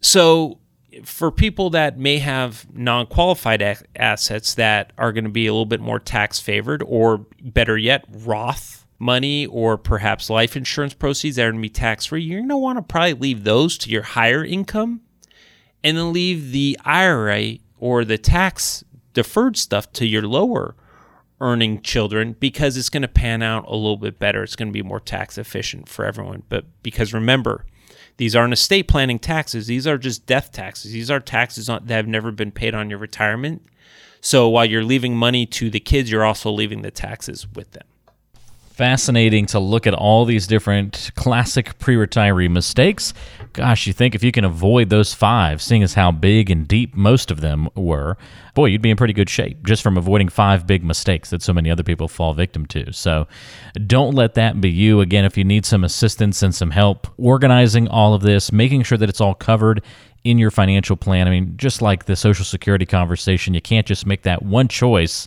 So 0.00 0.58
for 1.02 1.30
people 1.30 1.70
that 1.70 1.98
may 1.98 2.18
have 2.18 2.66
non-qualified 2.70 3.62
a- 3.62 3.82
assets 3.96 4.52
that 4.56 4.92
are 4.98 5.12
going 5.14 5.24
to 5.24 5.30
be 5.30 5.46
a 5.46 5.52
little 5.52 5.64
bit 5.64 5.80
more 5.80 5.98
tax 5.98 6.40
favored 6.40 6.82
or 6.86 7.24
better 7.40 7.78
yet 7.78 8.04
Roth 8.12 8.86
money 8.98 9.46
or 9.46 9.78
perhaps 9.78 10.28
life 10.28 10.56
insurance 10.56 10.94
proceeds 10.94 11.36
that 11.36 11.42
are 11.42 11.52
going 11.52 11.62
to 11.62 11.68
be 11.68 11.72
tax 11.72 12.06
free, 12.06 12.22
you're 12.22 12.40
going 12.40 12.48
to 12.48 12.56
want 12.56 12.78
to 12.78 12.82
probably 12.82 13.14
leave 13.14 13.44
those 13.44 13.78
to 13.78 13.90
your 13.90 14.02
higher 14.02 14.44
income 14.44 15.00
and 15.84 15.96
then 15.96 16.12
leave 16.12 16.52
the 16.52 16.78
IRA 16.84 17.58
or 17.78 18.04
the 18.04 18.18
tax 18.18 18.84
deferred 19.14 19.56
stuff 19.56 19.92
to 19.92 20.06
your 20.06 20.22
lower 20.22 20.74
earning 21.40 21.80
children 21.80 22.34
because 22.40 22.76
it's 22.76 22.88
going 22.88 23.02
to 23.02 23.08
pan 23.08 23.42
out 23.42 23.64
a 23.68 23.74
little 23.74 23.96
bit 23.96 24.18
better. 24.18 24.42
It's 24.42 24.56
going 24.56 24.68
to 24.68 24.72
be 24.72 24.82
more 24.82 25.00
tax 25.00 25.38
efficient 25.38 25.88
for 25.88 26.04
everyone. 26.04 26.42
But 26.48 26.64
because 26.82 27.14
remember, 27.14 27.64
these 28.16 28.34
aren't 28.34 28.52
estate 28.52 28.88
planning 28.88 29.20
taxes. 29.20 29.68
These 29.68 29.86
are 29.86 29.98
just 29.98 30.26
death 30.26 30.50
taxes. 30.50 30.90
These 30.90 31.10
are 31.10 31.20
taxes 31.20 31.66
that 31.66 31.88
have 31.88 32.08
never 32.08 32.32
been 32.32 32.50
paid 32.50 32.74
on 32.74 32.90
your 32.90 32.98
retirement. 32.98 33.64
So 34.20 34.48
while 34.48 34.64
you're 34.64 34.82
leaving 34.82 35.16
money 35.16 35.46
to 35.46 35.70
the 35.70 35.78
kids, 35.78 36.10
you're 36.10 36.24
also 36.24 36.50
leaving 36.50 36.82
the 36.82 36.90
taxes 36.90 37.46
with 37.54 37.70
them 37.70 37.86
fascinating 38.78 39.44
to 39.44 39.58
look 39.58 39.88
at 39.88 39.92
all 39.92 40.24
these 40.24 40.46
different 40.46 41.10
classic 41.16 41.76
pre 41.80 41.96
retiree 41.96 42.48
mistakes. 42.48 43.12
Gosh, 43.52 43.88
you 43.88 43.92
think 43.92 44.14
if 44.14 44.22
you 44.22 44.30
can 44.30 44.44
avoid 44.44 44.88
those 44.88 45.12
five, 45.12 45.60
seeing 45.60 45.82
as 45.82 45.94
how 45.94 46.12
big 46.12 46.48
and 46.48 46.66
deep 46.68 46.94
most 46.94 47.32
of 47.32 47.40
them 47.40 47.68
were, 47.74 48.16
boy, 48.54 48.66
you'd 48.66 48.80
be 48.80 48.90
in 48.90 48.96
pretty 48.96 49.12
good 49.12 49.28
shape 49.28 49.66
just 49.66 49.82
from 49.82 49.98
avoiding 49.98 50.28
five 50.28 50.64
big 50.64 50.84
mistakes 50.84 51.30
that 51.30 51.42
so 51.42 51.52
many 51.52 51.72
other 51.72 51.82
people 51.82 52.06
fall 52.06 52.34
victim 52.34 52.66
to. 52.66 52.92
So 52.92 53.26
don't 53.88 54.14
let 54.14 54.34
that 54.34 54.60
be 54.60 54.70
you. 54.70 55.00
Again, 55.00 55.24
if 55.24 55.36
you 55.36 55.42
need 55.42 55.66
some 55.66 55.82
assistance 55.82 56.40
and 56.44 56.54
some 56.54 56.70
help 56.70 57.08
organizing 57.18 57.88
all 57.88 58.14
of 58.14 58.22
this, 58.22 58.52
making 58.52 58.84
sure 58.84 58.96
that 58.96 59.08
it's 59.08 59.20
all 59.20 59.34
covered 59.34 59.82
in 60.22 60.38
your 60.38 60.52
financial 60.52 60.96
plan. 60.96 61.26
I 61.26 61.30
mean, 61.30 61.54
just 61.56 61.82
like 61.82 62.04
the 62.04 62.14
Social 62.14 62.44
Security 62.44 62.86
conversation, 62.86 63.54
you 63.54 63.60
can't 63.60 63.86
just 63.86 64.06
make 64.06 64.22
that 64.22 64.42
one 64.42 64.68
choice 64.68 65.26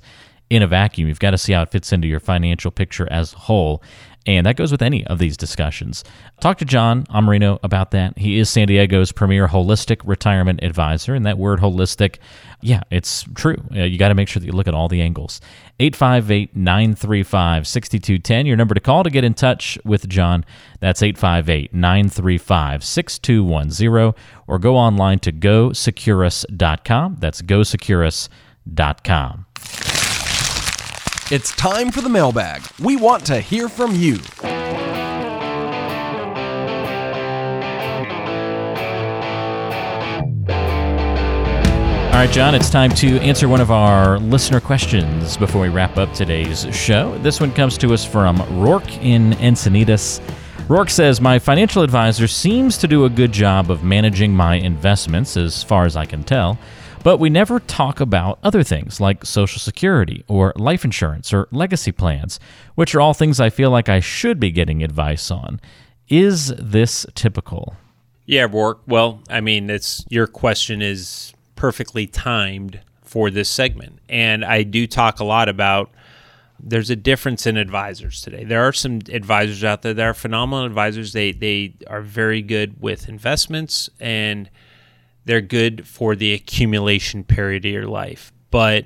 in 0.51 0.61
a 0.61 0.67
vacuum. 0.67 1.07
You've 1.07 1.21
got 1.21 1.31
to 1.31 1.37
see 1.37 1.53
how 1.53 1.61
it 1.61 1.71
fits 1.71 1.93
into 1.93 2.09
your 2.09 2.19
financial 2.19 2.71
picture 2.71 3.07
as 3.09 3.33
a 3.33 3.37
whole. 3.37 3.81
And 4.27 4.45
that 4.45 4.57
goes 4.57 4.71
with 4.71 4.81
any 4.81 5.07
of 5.07 5.17
these 5.17 5.37
discussions. 5.37 6.03
Talk 6.41 6.57
to 6.57 6.65
John 6.65 7.05
Amarino 7.05 7.57
about 7.63 7.91
that. 7.91 8.17
He 8.17 8.37
is 8.37 8.49
San 8.49 8.67
Diego's 8.67 9.13
premier 9.13 9.47
holistic 9.47 10.01
retirement 10.03 10.61
advisor. 10.61 11.15
And 11.15 11.25
that 11.25 11.37
word 11.37 11.59
holistic, 11.59 12.17
yeah, 12.59 12.81
it's 12.91 13.23
true. 13.33 13.63
Uh, 13.73 13.83
you 13.83 13.97
got 13.97 14.09
to 14.09 14.13
make 14.13 14.27
sure 14.27 14.41
that 14.41 14.45
you 14.45 14.51
look 14.51 14.67
at 14.67 14.73
all 14.73 14.89
the 14.89 15.01
angles. 15.01 15.39
858 15.79 16.53
935 16.53 17.65
6210, 17.65 18.45
your 18.45 18.57
number 18.57 18.75
to 18.75 18.81
call 18.81 19.03
to 19.03 19.09
get 19.09 19.23
in 19.23 19.33
touch 19.33 19.79
with 19.85 20.09
John. 20.09 20.43
That's 20.81 21.01
858 21.01 21.73
935 21.73 22.83
6210. 22.83 24.13
Or 24.47 24.59
go 24.59 24.75
online 24.75 25.19
to 25.19 25.31
gosecurus.com. 25.31 27.17
That's 27.19 27.41
gosecurus.com. 27.41 29.45
It's 31.31 31.55
time 31.55 31.91
for 31.91 32.01
the 32.01 32.09
mailbag. 32.09 32.61
We 32.77 32.97
want 32.97 33.25
to 33.27 33.39
hear 33.39 33.69
from 33.69 33.95
you. 33.95 34.17
All 42.07 42.17
right, 42.17 42.29
John, 42.29 42.53
it's 42.53 42.69
time 42.69 42.89
to 42.95 43.17
answer 43.21 43.47
one 43.47 43.61
of 43.61 43.71
our 43.71 44.19
listener 44.19 44.59
questions 44.59 45.37
before 45.37 45.61
we 45.61 45.69
wrap 45.69 45.95
up 45.95 46.11
today's 46.11 46.67
show. 46.75 47.17
This 47.19 47.39
one 47.39 47.53
comes 47.53 47.77
to 47.77 47.93
us 47.93 48.03
from 48.03 48.41
Rourke 48.61 48.97
in 48.97 49.31
Encinitas. 49.35 50.19
Rourke 50.67 50.89
says, 50.89 51.21
My 51.21 51.39
financial 51.39 51.81
advisor 51.81 52.27
seems 52.27 52.77
to 52.79 52.89
do 52.89 53.05
a 53.05 53.09
good 53.09 53.31
job 53.31 53.71
of 53.71 53.85
managing 53.85 54.33
my 54.33 54.55
investments, 54.55 55.37
as 55.37 55.63
far 55.63 55.85
as 55.85 55.95
I 55.95 56.05
can 56.05 56.25
tell. 56.25 56.59
But 57.03 57.17
we 57.17 57.29
never 57.29 57.59
talk 57.59 57.99
about 57.99 58.37
other 58.43 58.63
things 58.63 59.01
like 59.01 59.25
Social 59.25 59.59
Security 59.59 60.23
or 60.27 60.53
life 60.55 60.85
insurance 60.85 61.33
or 61.33 61.47
legacy 61.51 61.91
plans, 61.91 62.39
which 62.75 62.93
are 62.93 63.01
all 63.01 63.13
things 63.13 63.39
I 63.39 63.49
feel 63.49 63.71
like 63.71 63.89
I 63.89 63.99
should 63.99 64.39
be 64.39 64.51
getting 64.51 64.83
advice 64.83 65.31
on. 65.31 65.59
Is 66.09 66.49
this 66.59 67.05
typical? 67.15 67.75
Yeah, 68.25 68.47
Rourke. 68.49 68.81
Well, 68.85 69.23
I 69.29 69.41
mean, 69.41 69.69
it's 69.69 70.05
your 70.09 70.27
question 70.27 70.81
is 70.81 71.33
perfectly 71.55 72.05
timed 72.05 72.81
for 73.01 73.29
this 73.29 73.49
segment. 73.49 73.99
And 74.07 74.45
I 74.45 74.63
do 74.63 74.85
talk 74.85 75.19
a 75.19 75.23
lot 75.23 75.49
about 75.49 75.91
there's 76.59 76.91
a 76.91 76.95
difference 76.95 77.47
in 77.47 77.57
advisors 77.57 78.21
today. 78.21 78.43
There 78.43 78.61
are 78.67 78.73
some 78.73 78.99
advisors 79.09 79.63
out 79.63 79.81
there 79.81 79.95
that 79.95 80.05
are 80.05 80.13
phenomenal 80.13 80.65
advisors. 80.65 81.13
They 81.13 81.31
they 81.31 81.73
are 81.87 82.01
very 82.01 82.43
good 82.43 82.79
with 82.79 83.09
investments 83.09 83.89
and 83.99 84.49
they're 85.25 85.41
good 85.41 85.87
for 85.87 86.15
the 86.15 86.33
accumulation 86.33 87.23
period 87.23 87.65
of 87.65 87.71
your 87.71 87.87
life. 87.87 88.31
But 88.49 88.85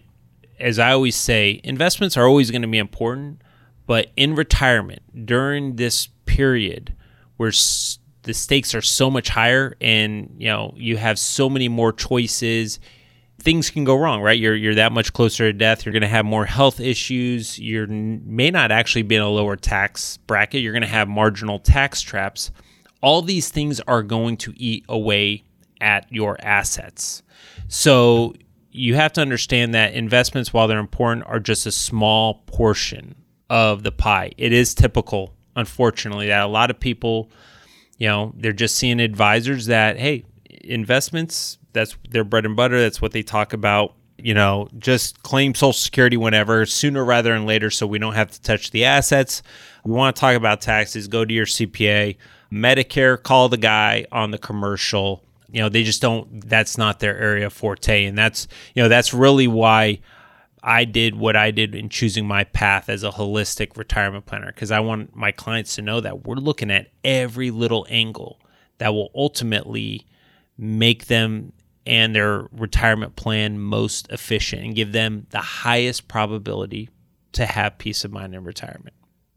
as 0.60 0.80
I 0.80 0.92
always 0.92 1.16
say, 1.16 1.60
investments 1.64 2.18
are 2.18 2.28
always 2.28 2.52
going 2.52 2.62
to 2.62 2.68
be 2.68 2.78
important. 2.78 3.42
But 3.88 4.12
in 4.16 4.36
retirement, 4.36 5.26
during 5.26 5.76
this 5.76 6.10
period 6.26 6.96
where 7.38 7.52
the 8.24 8.34
stakes 8.34 8.74
are 8.74 8.82
so 8.82 9.10
much 9.10 9.30
higher 9.30 9.76
and 9.80 10.36
you 10.38 10.48
know 10.48 10.74
you 10.76 10.98
have 10.98 11.18
so 11.18 11.50
many 11.50 11.70
more 11.70 11.94
choices 11.94 12.80
things 13.40 13.70
can 13.70 13.84
go 13.84 13.96
wrong 13.96 14.22
right 14.22 14.40
you're 14.40 14.56
you're 14.56 14.76
that 14.76 14.92
much 14.92 15.14
closer 15.14 15.52
to 15.52 15.54
death 15.54 15.86
you're 15.86 15.94
going 15.94 16.02
to 16.02 16.08
have 16.08 16.26
more 16.26 16.46
health 16.46 16.80
issues 16.80 17.60
you 17.60 17.86
may 17.88 18.50
not 18.50 18.72
actually 18.72 19.04
be 19.04 19.16
in 19.16 19.22
a 19.22 19.30
lower 19.30 19.56
tax 19.56 20.18
bracket 20.26 20.62
you're 20.62 20.74
going 20.74 20.82
to 20.82 20.88
have 20.88 21.08
marginal 21.08 21.60
tax 21.60 22.02
traps 22.02 22.52
all 23.02 23.22
these 23.22 23.50
things 23.50 23.80
are 23.82 24.02
going 24.02 24.36
to 24.36 24.52
eat 24.58 24.84
away 24.90 25.44
at 25.82 26.12
your 26.12 26.38
assets. 26.42 27.24
So 27.68 28.34
you 28.72 28.96
have 28.96 29.14
to 29.14 29.22
understand 29.22 29.74
that 29.74 29.94
investments, 29.94 30.54
while 30.54 30.68
they're 30.68 30.80
important, 30.80 31.26
are 31.28 31.40
just 31.40 31.66
a 31.66 31.72
small 31.72 32.44
portion 32.46 33.16
of 33.50 33.84
the 33.84 33.92
pie. 33.92 34.32
It 34.38 34.52
is 34.52 34.74
typical, 34.74 35.34
unfortunately, 35.56 36.28
that 36.28 36.44
a 36.44 36.48
lot 36.48 36.70
of 36.70 36.80
people, 36.80 37.32
you 37.98 38.08
know, 38.08 38.34
they're 38.36 38.54
just 38.54 38.76
seeing 38.76 39.00
advisors 39.00 39.68
that, 39.68 39.98
hey, 39.98 40.26
investments, 40.62 41.58
that's 41.74 41.98
their 42.10 42.24
bread 42.24 42.46
and 42.46 42.56
butter. 42.56 42.80
That's 42.80 43.02
what 43.02 43.12
they 43.12 43.24
talk 43.24 43.54
about. 43.54 43.94
You 44.18 44.34
know, 44.34 44.70
just 44.80 45.22
claim 45.24 45.54
Social 45.54 45.74
Security 45.74 46.18
whenever, 46.18 46.66
sooner 46.66 47.04
rather 47.04 47.34
than 47.34 47.46
later, 47.46 47.70
so 47.70 47.86
we 47.86 48.00
don't 48.00 48.14
have 48.14 48.32
to 48.32 48.42
touch 48.42 48.72
the 48.72 48.86
assets. 48.86 49.44
We 49.84 49.92
want 49.92 50.16
to 50.16 50.20
talk 50.20 50.36
about 50.36 50.62
taxes, 50.62 51.08
go 51.08 51.26
to 51.26 51.34
your 51.34 51.46
CPA. 51.46 52.18
Medicare, 52.52 53.22
call 53.22 53.50
the 53.50 53.58
guy 53.58 54.06
on 54.12 54.32
the 54.32 54.38
commercial 54.38 55.25
you 55.56 55.62
know, 55.62 55.70
they 55.70 55.84
just 55.84 56.02
don't. 56.02 56.48
That's 56.50 56.78
not 56.78 57.00
their 57.00 57.18
area 57.18 57.50
forte, 57.50 58.04
and 58.04 58.18
that's 58.18 58.46
you 58.74 58.84
know 58.84 58.90
that's 58.90 59.14
really 59.14 59.48
why 59.48 60.00
I 60.62 60.84
did 60.84 61.16
what 61.16 61.38
I 61.38 61.52
did 61.52 61.76
in 61.76 61.88
choosing 61.88 62.28
my 62.28 62.44
path 62.44 62.90
as 62.90 63.04
a 63.06 63.12
holistic 63.12 63.78
retirement 63.78 64.26
planner 64.26 64.48
because 64.48 64.70
I 64.70 64.82
want 64.82 65.16
my 65.16 65.32
clients 65.32 65.76
to 65.76 65.82
know 65.82 66.02
that 66.02 66.26
we're 66.26 66.36
looking 66.36 66.72
at 66.72 66.90
every 67.06 67.52
little 67.52 67.88
angle 67.90 68.42
that 68.80 68.94
will 68.94 69.12
ultimately 69.16 70.06
make 70.58 71.06
them 71.06 71.54
and 71.86 72.14
their 72.14 72.48
retirement 72.52 73.16
plan 73.16 73.58
most 73.58 74.12
efficient 74.12 74.62
and 74.62 74.76
give 74.76 74.92
them 74.92 75.26
the 75.30 75.40
highest 75.40 76.10
probability 76.10 76.90
to 77.32 77.46
have 77.46 77.78
peace 77.78 78.04
of 78.04 78.12
mind 78.12 78.36
in 78.36 78.44
retirement 78.44 78.95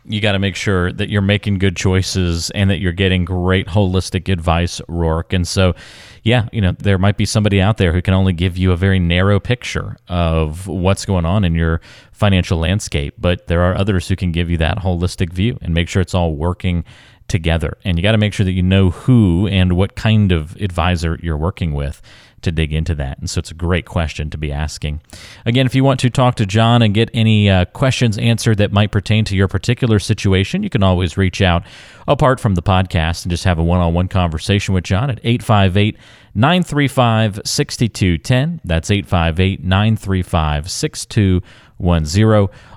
you 0.09 0.21
got 0.21 0.33
to 0.33 0.38
make 0.38 0.57
sure 0.57 0.92
that 0.92 1.11
you're 1.11 1.23
making 1.23 1.59
good 1.59 1.77
choices 1.77 2.51
and 2.51 2.71
that 2.71 2.79
you're 2.79 2.92
getting 2.92 3.25
great 3.25 3.66
holistic 3.66 4.33
advice, 4.33 4.81
Rourke. 4.88 5.33
And 5.33 5.47
so, 5.47 5.75
yeah, 6.23 6.49
you 6.53 6.61
know, 6.61 6.73
there 6.73 6.99
might 6.99 7.16
be 7.16 7.27
somebody 7.27 7.61
out 7.61 7.77
there 7.77 7.92
who 7.92 8.03
can 8.03 8.14
only 8.14 8.33
give 8.33 8.57
you 8.57 8.73
a 8.73 8.77
very 8.77 8.99
narrow 8.99 9.38
picture 9.38 9.97
of 10.09 10.66
what's 10.66 11.05
going 11.05 11.25
on 11.25 11.44
in 11.44 11.55
your 11.55 11.81
financial 12.12 12.59
landscape, 12.59 13.14
but 13.18 13.47
there 13.47 13.62
are 13.62 13.77
others 13.77 14.09
who 14.09 14.16
can 14.16 14.33
give 14.33 14.51
you 14.51 14.57
that 14.57 14.79
holistic 14.79 15.33
view 15.33 15.59
and 15.61 15.75
make 15.75 15.88
sure 15.88 16.03
it's 16.03 16.14
all 16.14 16.35
working 16.35 16.85
together. 17.29 17.77
And 17.85 17.99
you 17.99 18.03
got 18.03 18.12
to 18.12 18.18
make 18.18 18.33
sure 18.33 18.44
that 18.44 18.53
you 18.53 18.62
know 18.62 18.90
who 18.90 19.47
and 19.47 19.75
what 19.75 19.94
kind 19.94 20.33
of 20.33 20.57
advisor 20.57 21.18
you're 21.23 21.37
working 21.37 21.75
with 21.75 22.01
to 22.42 22.53
dig 22.53 22.72
into 22.72 22.94
that. 22.96 23.19
And 23.19 23.29
so 23.29 23.38
it's 23.38 23.50
a 23.50 23.54
great 23.54 23.87
question 23.87 24.31
to 24.31 24.38
be 24.38 24.52
asking. 24.52 25.00
Again, 25.46 25.67
if 25.67 25.75
you 25.75 25.85
want 25.85 26.00
to 26.00 26.10
talk 26.10 26.37
to 26.37 26.46
John 26.46 26.83
and 26.83 26.94
get 26.94 27.10
any 27.15 27.50
uh, 27.50 27.65
questions 27.67 28.19
answered 28.19 28.58
that 28.58 28.73
might 28.73 28.90
pertain 28.90 29.25
to 29.27 29.37
your 29.37 29.48
particular 29.48 29.98
situation, 29.98 30.63
you 30.63 30.71
can 30.71 30.83
always 30.83 31.17
reach 31.17 31.42
out 31.42 31.65
apart 32.06 32.40
from 32.40 32.54
the 32.54 32.63
podcast 32.63 33.25
and 33.25 33.31
just 33.31 33.44
have 33.44 33.58
a 33.58 33.65
one 33.65 33.81
on 33.81 33.94
one 33.94 34.08
conversation 34.08 34.75
with 34.75 34.85
John 34.85 35.10
at 35.10 35.21
858 35.23 35.96
935 36.35 37.40
6210. 37.44 38.60
That's 38.65 38.90
858 38.90 39.65
935 39.65 40.71
6210. 40.71 41.67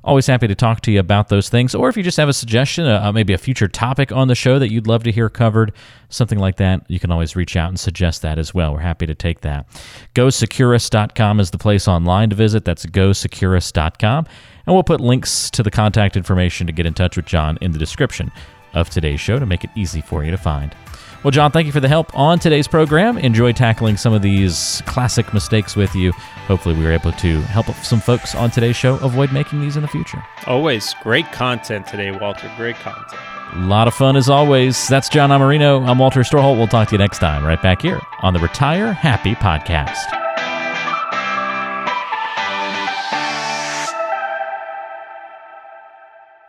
Always 0.04 0.28
happy 0.28 0.48
to 0.48 0.56
talk 0.56 0.82
to 0.82 0.92
you 0.92 1.00
about 1.00 1.30
those 1.30 1.50
things. 1.50 1.76
Or 1.76 1.90
if 1.90 1.98
you 1.98 2.04
just 2.04 2.18
have 2.18 2.30
a 2.30 2.34
suggestion, 2.34 2.86
uh, 2.86 3.02
uh, 3.04 3.12
maybe 3.12 3.34
a 3.34 3.38
future 3.38 3.68
topic 3.68 4.12
on 4.12 4.28
the 4.28 4.36
show 4.36 4.60
that 4.60 4.72
you'd 4.72 4.88
love 4.88 5.04
to 5.04 5.12
hear 5.12 5.30
covered, 5.30 5.74
something 6.10 6.40
like 6.40 6.58
that, 6.58 6.90
you 6.90 7.00
can 7.00 7.12
always 7.12 7.36
reach 7.36 7.56
out 7.56 7.70
and 7.70 7.80
suggest 7.80 8.22
that 8.22 8.38
as 8.38 8.54
well. 8.54 8.74
We're 8.74 8.80
happy 8.80 9.06
to 9.08 9.16
take 9.16 9.42
that. 9.42 9.68
GoSecurus.com 10.16 11.40
is 11.40 11.52
the 11.52 11.58
place 11.58 11.88
online 11.88 12.30
to 12.30 12.36
visit. 12.36 12.66
That's 12.66 12.86
GoSecurus.com. 12.86 14.26
And 14.66 14.76
we'll 14.76 14.84
put 14.84 15.02
links 15.02 15.50
to 15.52 15.64
the 15.64 15.72
contact 15.72 16.16
information 16.16 16.68
to 16.68 16.74
get 16.74 16.86
in 16.86 16.94
touch 16.94 17.18
with 17.18 17.26
John 17.26 17.58
in 17.62 17.72
the 17.72 17.80
description 17.80 18.32
of 18.74 18.90
today's 18.90 19.20
show 19.20 19.40
to 19.40 19.46
make 19.46 19.64
it 19.64 19.70
easy 19.76 20.02
for 20.02 20.24
you 20.24 20.32
to 20.32 20.38
find. 20.38 20.76
Well, 21.24 21.32
John, 21.32 21.52
thank 21.52 21.68
you 21.68 21.72
for 21.72 21.80
the 21.80 21.88
help 21.88 22.18
on 22.18 22.40
today's 22.40 22.68
program. 22.68 23.18
Enjoy 23.20 23.52
tackling 23.52 23.96
some 23.96 24.12
of 24.12 24.24
these 24.24 24.82
classic 24.88 25.34
mistakes 25.36 25.76
with 25.76 25.94
you. 25.94 26.12
Hopefully, 26.48 26.74
we 26.76 26.84
were 26.84 26.92
able 26.92 27.12
to 27.14 27.42
help 27.42 27.68
some 27.76 28.00
folks 28.00 28.34
on 28.34 28.50
today's 28.50 28.76
show 28.76 28.96
avoid 28.96 29.32
making 29.32 29.62
these 29.62 29.76
in 29.76 29.84
the 29.84 29.88
future. 29.88 30.24
Always 30.48 30.96
great 31.04 31.32
content 31.32 31.86
today, 31.86 32.10
Walter. 32.10 32.52
Great 32.58 32.76
content. 32.78 33.22
A 33.54 33.60
lot 33.60 33.88
of 33.88 33.94
fun 33.94 34.16
as 34.16 34.30
always. 34.30 34.88
That's 34.88 35.10
John 35.10 35.30
Amarino. 35.30 35.88
I'm 35.88 36.00
Walter 36.00 36.22
Storholt. 36.22 36.58
We'll 36.58 36.68
talk 36.68 36.88
to 36.88 36.96
you 36.96 37.00
next 37.00 37.20
time, 37.20 37.46
right 37.46 37.62
back 37.62 37.82
here 37.82 38.00
on 38.22 38.34
the 38.34 38.40
Retire 38.40 38.94
Happy 38.94 39.36
Podcast. 39.36 40.21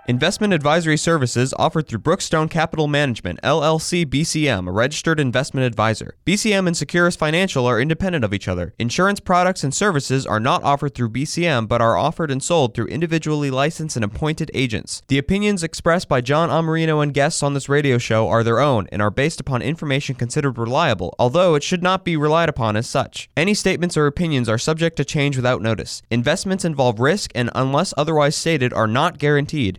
Investment 0.08 0.52
advisory 0.52 0.96
services 0.96 1.54
offered 1.60 1.86
through 1.86 2.00
Brookstone 2.00 2.50
Capital 2.50 2.88
Management, 2.88 3.40
LLC 3.42 4.04
BCM, 4.04 4.66
a 4.66 4.72
registered 4.72 5.20
investment 5.20 5.64
advisor. 5.64 6.16
BCM 6.26 6.66
and 6.66 6.76
Securus 6.76 7.14
Financial 7.14 7.66
are 7.66 7.80
independent 7.80 8.24
of 8.24 8.34
each 8.34 8.48
other. 8.48 8.74
Insurance 8.80 9.20
products 9.20 9.62
and 9.62 9.72
services 9.72 10.26
are 10.26 10.40
not 10.40 10.64
offered 10.64 10.96
through 10.96 11.10
BCM 11.10 11.68
but 11.68 11.80
are 11.80 11.96
offered 11.96 12.32
and 12.32 12.42
sold 12.42 12.74
through 12.74 12.88
individually 12.88 13.48
licensed 13.48 13.94
and 13.94 14.04
appointed 14.04 14.50
agents. 14.54 15.04
The 15.06 15.18
opinions 15.18 15.62
expressed 15.62 16.08
by 16.08 16.20
John 16.20 16.48
Amarino 16.48 17.00
and 17.00 17.14
guests 17.14 17.40
on 17.40 17.54
this 17.54 17.68
radio 17.68 17.96
show 17.96 18.26
are 18.28 18.42
their 18.42 18.58
own 18.58 18.88
and 18.90 19.00
are 19.00 19.10
based 19.10 19.38
upon 19.38 19.62
information 19.62 20.16
considered 20.16 20.58
reliable, 20.58 21.14
although 21.16 21.54
it 21.54 21.62
should 21.62 21.82
not 21.82 22.04
be 22.04 22.16
relied 22.16 22.48
upon 22.48 22.74
as 22.74 22.88
such. 22.88 23.30
Any 23.36 23.54
statements 23.54 23.96
or 23.96 24.08
opinions 24.08 24.48
are 24.48 24.58
subject 24.58 24.96
to 24.96 25.04
change 25.04 25.36
without 25.36 25.62
notice. 25.62 26.02
Investments 26.10 26.64
involve 26.64 26.98
risk 26.98 27.30
and, 27.36 27.50
unless 27.54 27.94
otherwise 27.96 28.34
stated, 28.34 28.72
are 28.72 28.88
not 28.88 29.18
guaranteed. 29.18 29.78